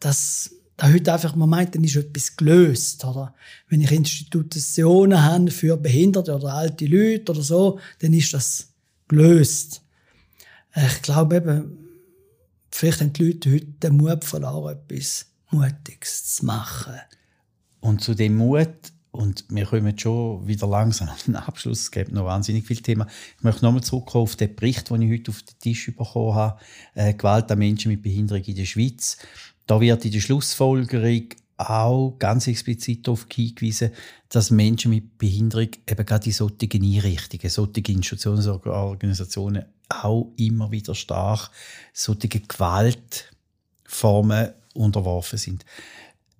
[0.00, 3.32] dass, da heute einfach, man meint, dann ist etwas gelöst, oder?
[3.68, 8.72] Wenn ich Institutionen habe für Behinderte oder alte Leute oder so, dann ist das
[9.06, 9.83] gelöst.
[10.76, 11.78] Ich glaube eben,
[12.70, 16.94] vielleicht haben die Leute heute den Mut verloren, etwas Mutiges zu machen.
[17.80, 18.68] Und zu dem Mut,
[19.12, 23.08] und wir kommen schon wieder langsam an den Abschluss, es gibt noch wahnsinnig viele Themen.
[23.36, 26.60] Ich möchte nochmal zurückkommen auf den Bericht, den ich heute auf den Tisch bekommen habe,
[26.94, 29.18] äh, Gewalt an Menschen mit Behinderung in der Schweiz.
[29.66, 33.90] Da wird in der Schlussfolgerung auch ganz explizit darauf hingewiesen,
[34.28, 40.94] dass Menschen mit Behinderung eben gerade in solchen Einrichtungen, solche Institutionen, Organisationen auch immer wieder
[40.94, 41.50] stark
[41.92, 45.64] solche Gewaltformen unterworfen sind.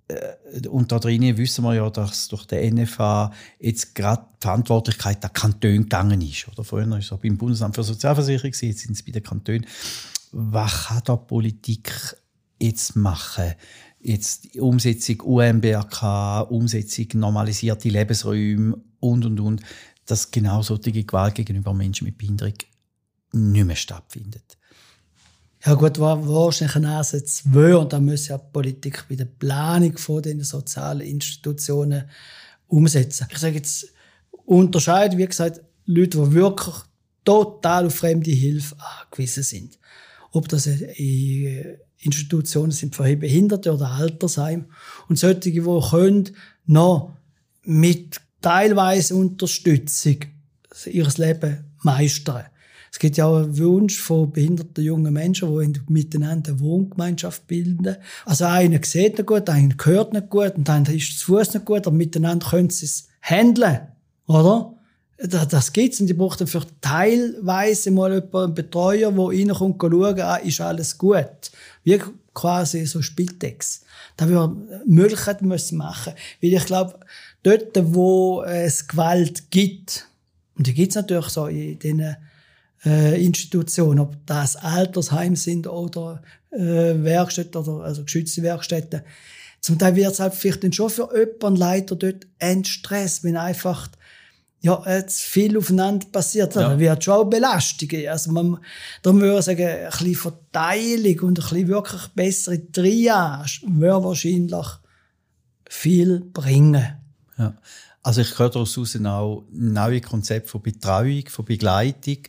[0.07, 5.23] Äh, und da drinnen wissen wir ja, dass durch den NFA jetzt gerade die Verantwortlichkeit
[5.23, 6.47] der Kantone gegangen ist.
[6.47, 9.65] Oder vorher war es beim Bundesamt für Sozialversicherung, jetzt sind es bei den Kantonen.
[10.31, 12.15] Was kann da Politik
[12.59, 13.53] jetzt machen?
[14.07, 19.61] Jetzt Umsetzung UMBRK, Umsetzung normalisierte Lebensräume und, und, und,
[20.05, 22.53] dass genau solche Gewalt gegenüber Menschen mit Behinderung
[23.31, 24.57] nicht mehr stattfindet.
[25.65, 29.97] Ja gut, wahrscheinlich ein Ansatz wäre, und da muss ja die Politik bei der Planung
[29.97, 32.03] von den sozialen Institutionen
[32.67, 33.25] umsetzen.
[33.31, 33.91] Ich sage jetzt,
[34.45, 36.75] unterscheiden, wie gesagt, Leute, die wirklich
[37.23, 39.79] total auf fremde Hilfe angewiesen sind.
[40.31, 44.65] Ob das in Institutionen sind für Behinderte oder Altersheim.
[45.09, 46.29] Und solche, die können
[46.65, 47.13] noch
[47.63, 50.17] mit teilweise Unterstützung
[50.85, 52.45] ihr Leben meistern.
[52.91, 57.97] Es gibt ja auch einen Wunsch von behinderten jungen Menschen, die miteinander eine Wohngemeinschaft bilden.
[58.23, 61.65] Also einer sieht nicht gut, einer hört nicht gut und einer ist zu Fuß nicht
[61.65, 63.79] gut, aber miteinander können sie es handeln,
[64.27, 64.75] oder?
[65.17, 70.21] Das gibt's und die braucht dann für teilweise mal einen Betreuer, der reinkommt und schauen,
[70.21, 71.51] ah, ist alles gut.
[71.85, 71.99] Wie
[72.33, 73.81] quasi so Spitex.
[74.17, 74.55] Da wir
[74.85, 76.13] Möglichkeiten müssen machen.
[76.41, 76.99] Weil ich glaube,
[77.43, 80.07] dort, wo es Gewalt gibt,
[80.57, 82.17] und die gibt's natürlich so in diesen
[82.85, 86.21] äh, Institutionen, ob das Altersheim sind oder
[86.51, 89.01] äh, Werkstätten oder also geschützte Werkstätten.
[89.59, 93.37] Zum Teil wird es halt vielleicht dann schon für jemanden leider dort ein Stress, wenn
[93.37, 93.89] einfach
[94.65, 96.55] ja, jetzt viel aufeinander passiert.
[96.55, 96.69] Ja.
[96.69, 98.07] Das wird schon auch Belastungen.
[98.07, 98.57] Also man,
[99.03, 104.65] da würde ich sagen, ein bisschen Verteilung und ein bisschen wirklich bessere Triage würde wahrscheinlich
[105.69, 106.83] viel bringen.
[107.37, 107.53] Ja.
[108.01, 112.23] Also ich höre daraus auch neue Konzepte von Betreuung, von Begleitung.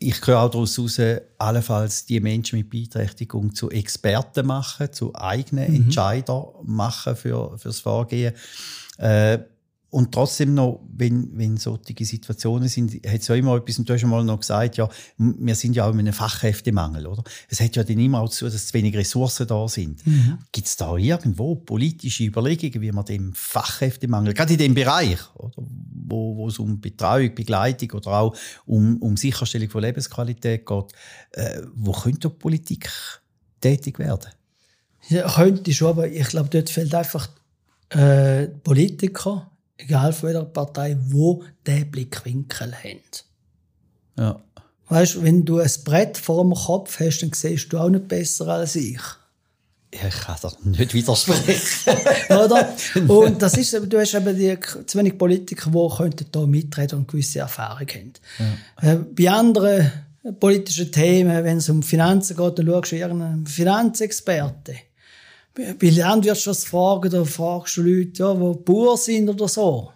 [0.00, 5.70] Ich höre auch daraus heraus, allenfalls die Menschen mit Beeinträchtigung zu Experten machen, zu eigenen
[5.70, 5.76] mhm.
[5.76, 8.34] Entscheider machen für, für das Vorgehen.
[8.98, 9.38] Äh,
[9.92, 13.92] und trotzdem noch, wenn, wenn solche Situationen sind, hat es ja immer etwas, und du
[13.92, 14.88] hast mal noch gesagt, ja,
[15.18, 17.22] wir sind ja auch in einem Fachkräftemangel, oder?
[17.50, 20.04] Es hat ja dann immer auch dazu, dass zu wenig Ressourcen da sind.
[20.06, 20.38] Mhm.
[20.50, 25.52] Gibt es da irgendwo politische Überlegungen, wie man dem Fachkräftemangel, gerade in dem Bereich, oder?
[25.56, 30.92] Wo, wo es um Betreuung, Begleitung oder auch um, um Sicherstellung von Lebensqualität geht,
[31.32, 32.90] äh, wo könnte die Politik
[33.60, 34.30] tätig werden?
[35.10, 37.28] Ja, könnte schon, aber ich glaube, dort fehlt einfach
[37.90, 43.00] äh, Politiker, egal von welcher Partei, wo der Blickwinkel haben.
[44.18, 44.42] Ja.
[44.88, 48.48] Weißt, wenn du ein Brett vor dem Kopf hast, dann siehst du auch nicht besser
[48.48, 49.00] als ich.
[49.94, 51.96] Ja, ich kann doch nicht widersprechen.
[52.30, 52.74] Oder?
[53.08, 57.08] Und das ist, du hast eben die, zu wenig Politiker, die könnten da mitreden und
[57.08, 58.12] gewisse Erfahrung haben.
[58.82, 58.92] Ja.
[58.92, 59.92] Äh, bei anderen
[60.40, 64.76] politischen Themen, wenn es um Finanzen geht, dann schaust du irgendeinen Finanzexperten
[65.54, 69.92] bei Landwirtschaftsfragen, da fragst du Leute, ja, die Bauern sind oder so.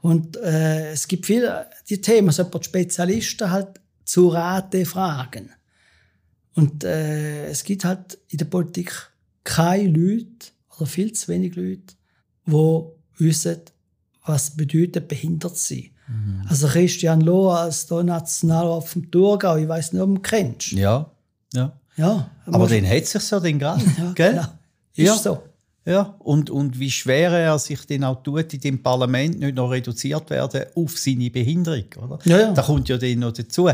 [0.00, 5.50] Und äh, es gibt viele die Themen, so die Spezialisten halt zu Rate fragen.
[6.54, 8.92] Und äh, es gibt halt in der Politik
[9.44, 11.94] keine Leute oder viel zu wenig Leute,
[12.46, 13.60] die wissen,
[14.24, 15.90] was bedeutet behindert sein.
[16.08, 16.46] Mhm.
[16.48, 20.72] Also Christian Loh als Nationalrat vom Thurgau, ich weiß nicht, ob du ihn kennst.
[20.72, 21.10] Ja,
[21.52, 21.72] ja.
[21.96, 24.32] ja aber den hat sich so den gerade, ja, gell?
[24.32, 24.48] Genau.
[24.94, 25.16] Ist ja.
[25.16, 25.42] so.
[25.84, 29.70] Ja, und, und wie schwer er sich dann auch tut, in dem Parlament nicht noch
[29.70, 32.18] reduziert werden auf seine Behinderung, oder?
[32.24, 32.52] Ja, ja.
[32.52, 33.68] Da kommt ja dann noch dazu.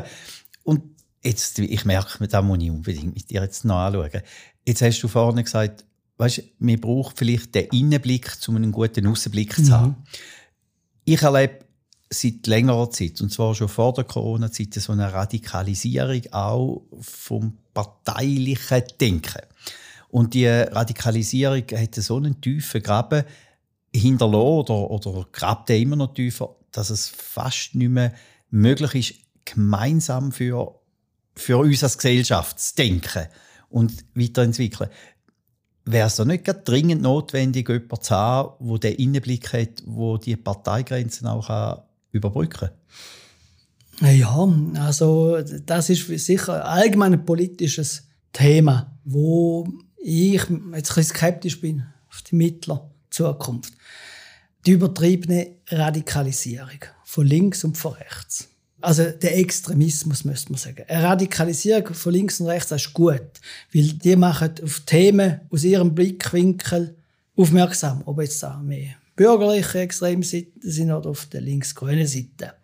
[0.65, 0.83] Und
[1.23, 4.23] jetzt, ich merke, da muss ich unbedingt mit dir jetzt noch anschauen.
[4.67, 5.85] Jetzt hast du vorhin gesagt,
[6.17, 9.89] weißt, man braucht vielleicht den Innenblick, um einen guten Außenblick zu haben.
[9.89, 9.97] Mhm.
[11.05, 11.61] Ich erlebe
[12.11, 18.83] seit längerer Zeit, und zwar schon vor der Corona-Zeit, so eine Radikalisierung auch vom parteilichen
[18.99, 19.43] Denken.
[20.09, 23.25] Und die Radikalisierung hat so einen tiefen Graben
[23.95, 28.15] hinterlassen oder, oder grabt immer noch tiefer, dass es fast nicht mehr
[28.51, 30.81] möglich ist, gemeinsam für,
[31.35, 33.27] für uns als Gesellschaft zu denken
[33.69, 34.91] und weiterentwickeln.
[35.85, 40.37] Wäre es da nicht dringend notwendig, jemanden zu haben, der den Innenblick hat, wo die
[40.37, 41.83] Parteigrenzen auch
[42.13, 42.71] überbrücken
[44.01, 44.17] kann?
[44.17, 44.49] Ja,
[44.85, 49.67] also das ist sicher allgemein ein politisches Thema, wo
[50.03, 53.73] ich jetzt ein bisschen skeptisch bin auf die mittlere Zukunft.
[54.67, 58.49] Die übertriebene Radikalisierung von links und von rechts.
[58.81, 60.85] Also der Extremismus, müsste man sagen.
[60.87, 63.23] Eine Radikalisierung von links und rechts ist gut,
[63.75, 66.97] weil die machen auf Themen aus ihrem Blickwinkel
[67.37, 72.55] aufmerksam, ob jetzt auch mehr bürgerliche Extremseiten sind oder auf der links-grünen Seite.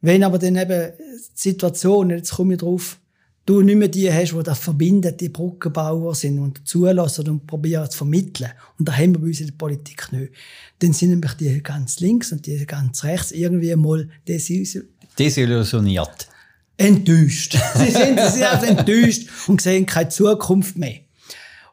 [0.00, 2.98] Wenn aber dann eben die Situation, jetzt komme ich drauf,
[3.46, 7.90] du nicht mehr die hast, die das verbinden, die Brückenbauer sind und zulassen und probieren
[7.90, 8.50] zu vermitteln.
[8.78, 10.32] Und da haben wir bei uns in der Politik nicht.
[10.78, 16.28] Dann sind nämlich die ganz links und die ganz rechts irgendwie mal desillusioniert.
[16.76, 17.58] Enttäuscht.
[17.74, 21.00] sie sind sehr enttäuscht und sehen keine Zukunft mehr.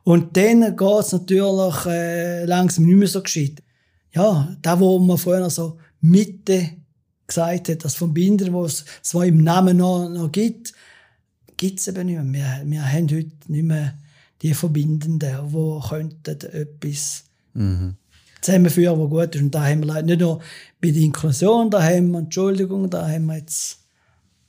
[0.03, 3.61] Und dann geht es natürlich äh, langsam nicht mehr so gescheit.
[4.13, 6.71] Ja, da, wo man vorher so Mitte
[7.27, 10.73] gesagt hat, das Verbinden, was es zwar im Namen noch, noch gibt,
[11.57, 12.61] gibt es eben nicht mehr.
[12.63, 13.97] Wir, wir haben heute nicht mehr
[14.41, 17.95] die Verbindenden, die könnten etwas mhm.
[18.41, 19.41] zusammenführen, was gut ist.
[19.41, 20.41] Und da haben wir leider nicht nur
[20.79, 23.79] bei der Inklusion, da haben wir, Entschuldigung, da haben wir jetzt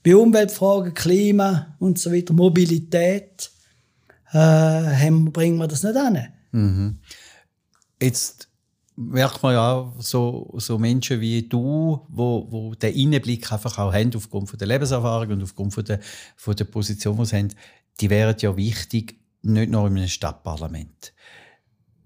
[0.02, 3.50] bei Umweltfragen, Klima und so weiter, Mobilität,
[4.32, 6.18] äh, haben, bringen wir das nicht an.
[6.52, 6.98] Mhm.
[8.00, 8.47] Jetzt
[8.98, 14.10] merkt man ja so, so Menschen wie du, wo, wo den Innenblick einfach auch haben
[14.14, 16.00] aufgrund von der Lebenserfahrung und aufgrund von der,
[16.36, 17.48] von der Position, die sie haben,
[18.00, 21.12] die wären ja wichtig, nicht nur in einem Stadtparlament.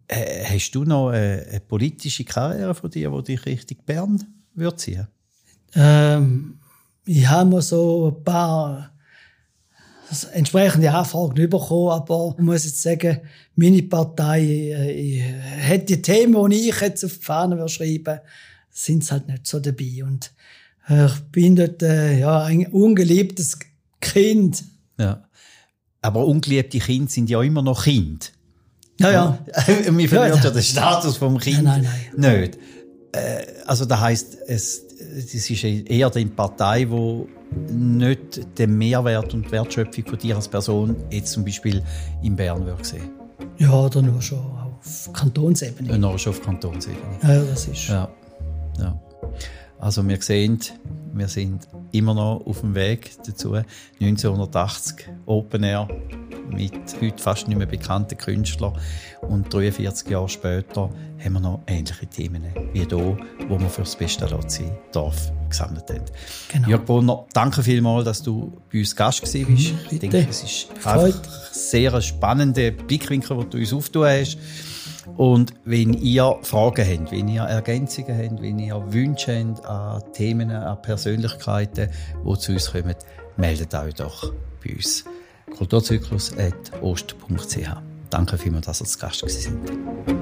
[0.06, 4.22] Äh, hast du noch eine, eine, politische Karriere von dir, die dich richtig Bern
[4.54, 5.08] würde ziehen?
[5.74, 6.58] Ähm,
[7.06, 8.91] ich habe mir so ein paar
[10.32, 13.20] entsprechende Anfragen bekommen, aber ich muss jetzt sagen,
[13.54, 15.22] meine Partei äh,
[15.68, 18.20] hat die Themen, die ich jetzt auf die Fahne schreiben
[18.72, 20.02] sind halt nicht so dabei.
[20.02, 20.32] Und
[20.88, 23.58] äh, ich bin dort äh, ja, ein ungeliebtes
[24.00, 24.64] Kind.
[24.98, 25.24] Ja.
[26.00, 28.32] Aber ungeliebte Kinder sind ja immer noch Kind.
[28.98, 29.38] Ja, ja.
[29.90, 32.40] Mir verliert ja, ja den Status vom Kind nein, nein, nein.
[32.40, 32.58] nicht.
[33.12, 34.82] Äh, also das heisst, es,
[35.16, 37.24] es ist eher die Partei, die
[37.70, 41.82] nicht den Mehrwert und die Wertschöpfung von dir als Person jetzt zum Beispiel
[42.22, 43.10] in Bern würde sehen.
[43.58, 45.90] Ja, oder nur schon auf Kantonsebene.
[45.90, 47.18] Ja, nur schon auf Kantonsebene.
[47.22, 47.88] Ja, das ist.
[47.88, 48.08] Ja.
[48.78, 49.00] ja.
[49.82, 50.60] Also wir sehen,
[51.12, 53.54] wir sind immer noch auf dem Weg dazu.
[54.00, 55.88] 1980 Open Air
[56.50, 58.78] mit heute fast nicht mehr bekannten Künstlern.
[59.22, 63.18] Und 43 Jahre später haben wir noch ähnliche Themen wie hier,
[63.48, 64.28] wo wir für das Beste
[64.92, 66.04] Dorf gesammelt haben.
[66.52, 66.68] Genau.
[66.68, 69.34] Jörg Brunner, danke vielmals, dass du bei uns Gast warst.
[69.34, 74.38] Mhm, ich denke, es ist einfach sehr spannender Blickwinkel, den du uns aufgetan hast.
[75.16, 80.50] Und wenn ihr Fragen habt, wenn ihr Ergänzungen habt, wenn ihr Wünsche habt an Themen,
[80.50, 81.88] an Persönlichkeiten,
[82.24, 82.94] die zu uns kommen,
[83.36, 84.32] meldet euch doch
[84.64, 85.04] bei uns.
[85.56, 87.68] kulturzyklus.ost.ch
[88.10, 89.68] Danke vielmals, dass ihr zu Gast sind.
[89.68, 90.21] Der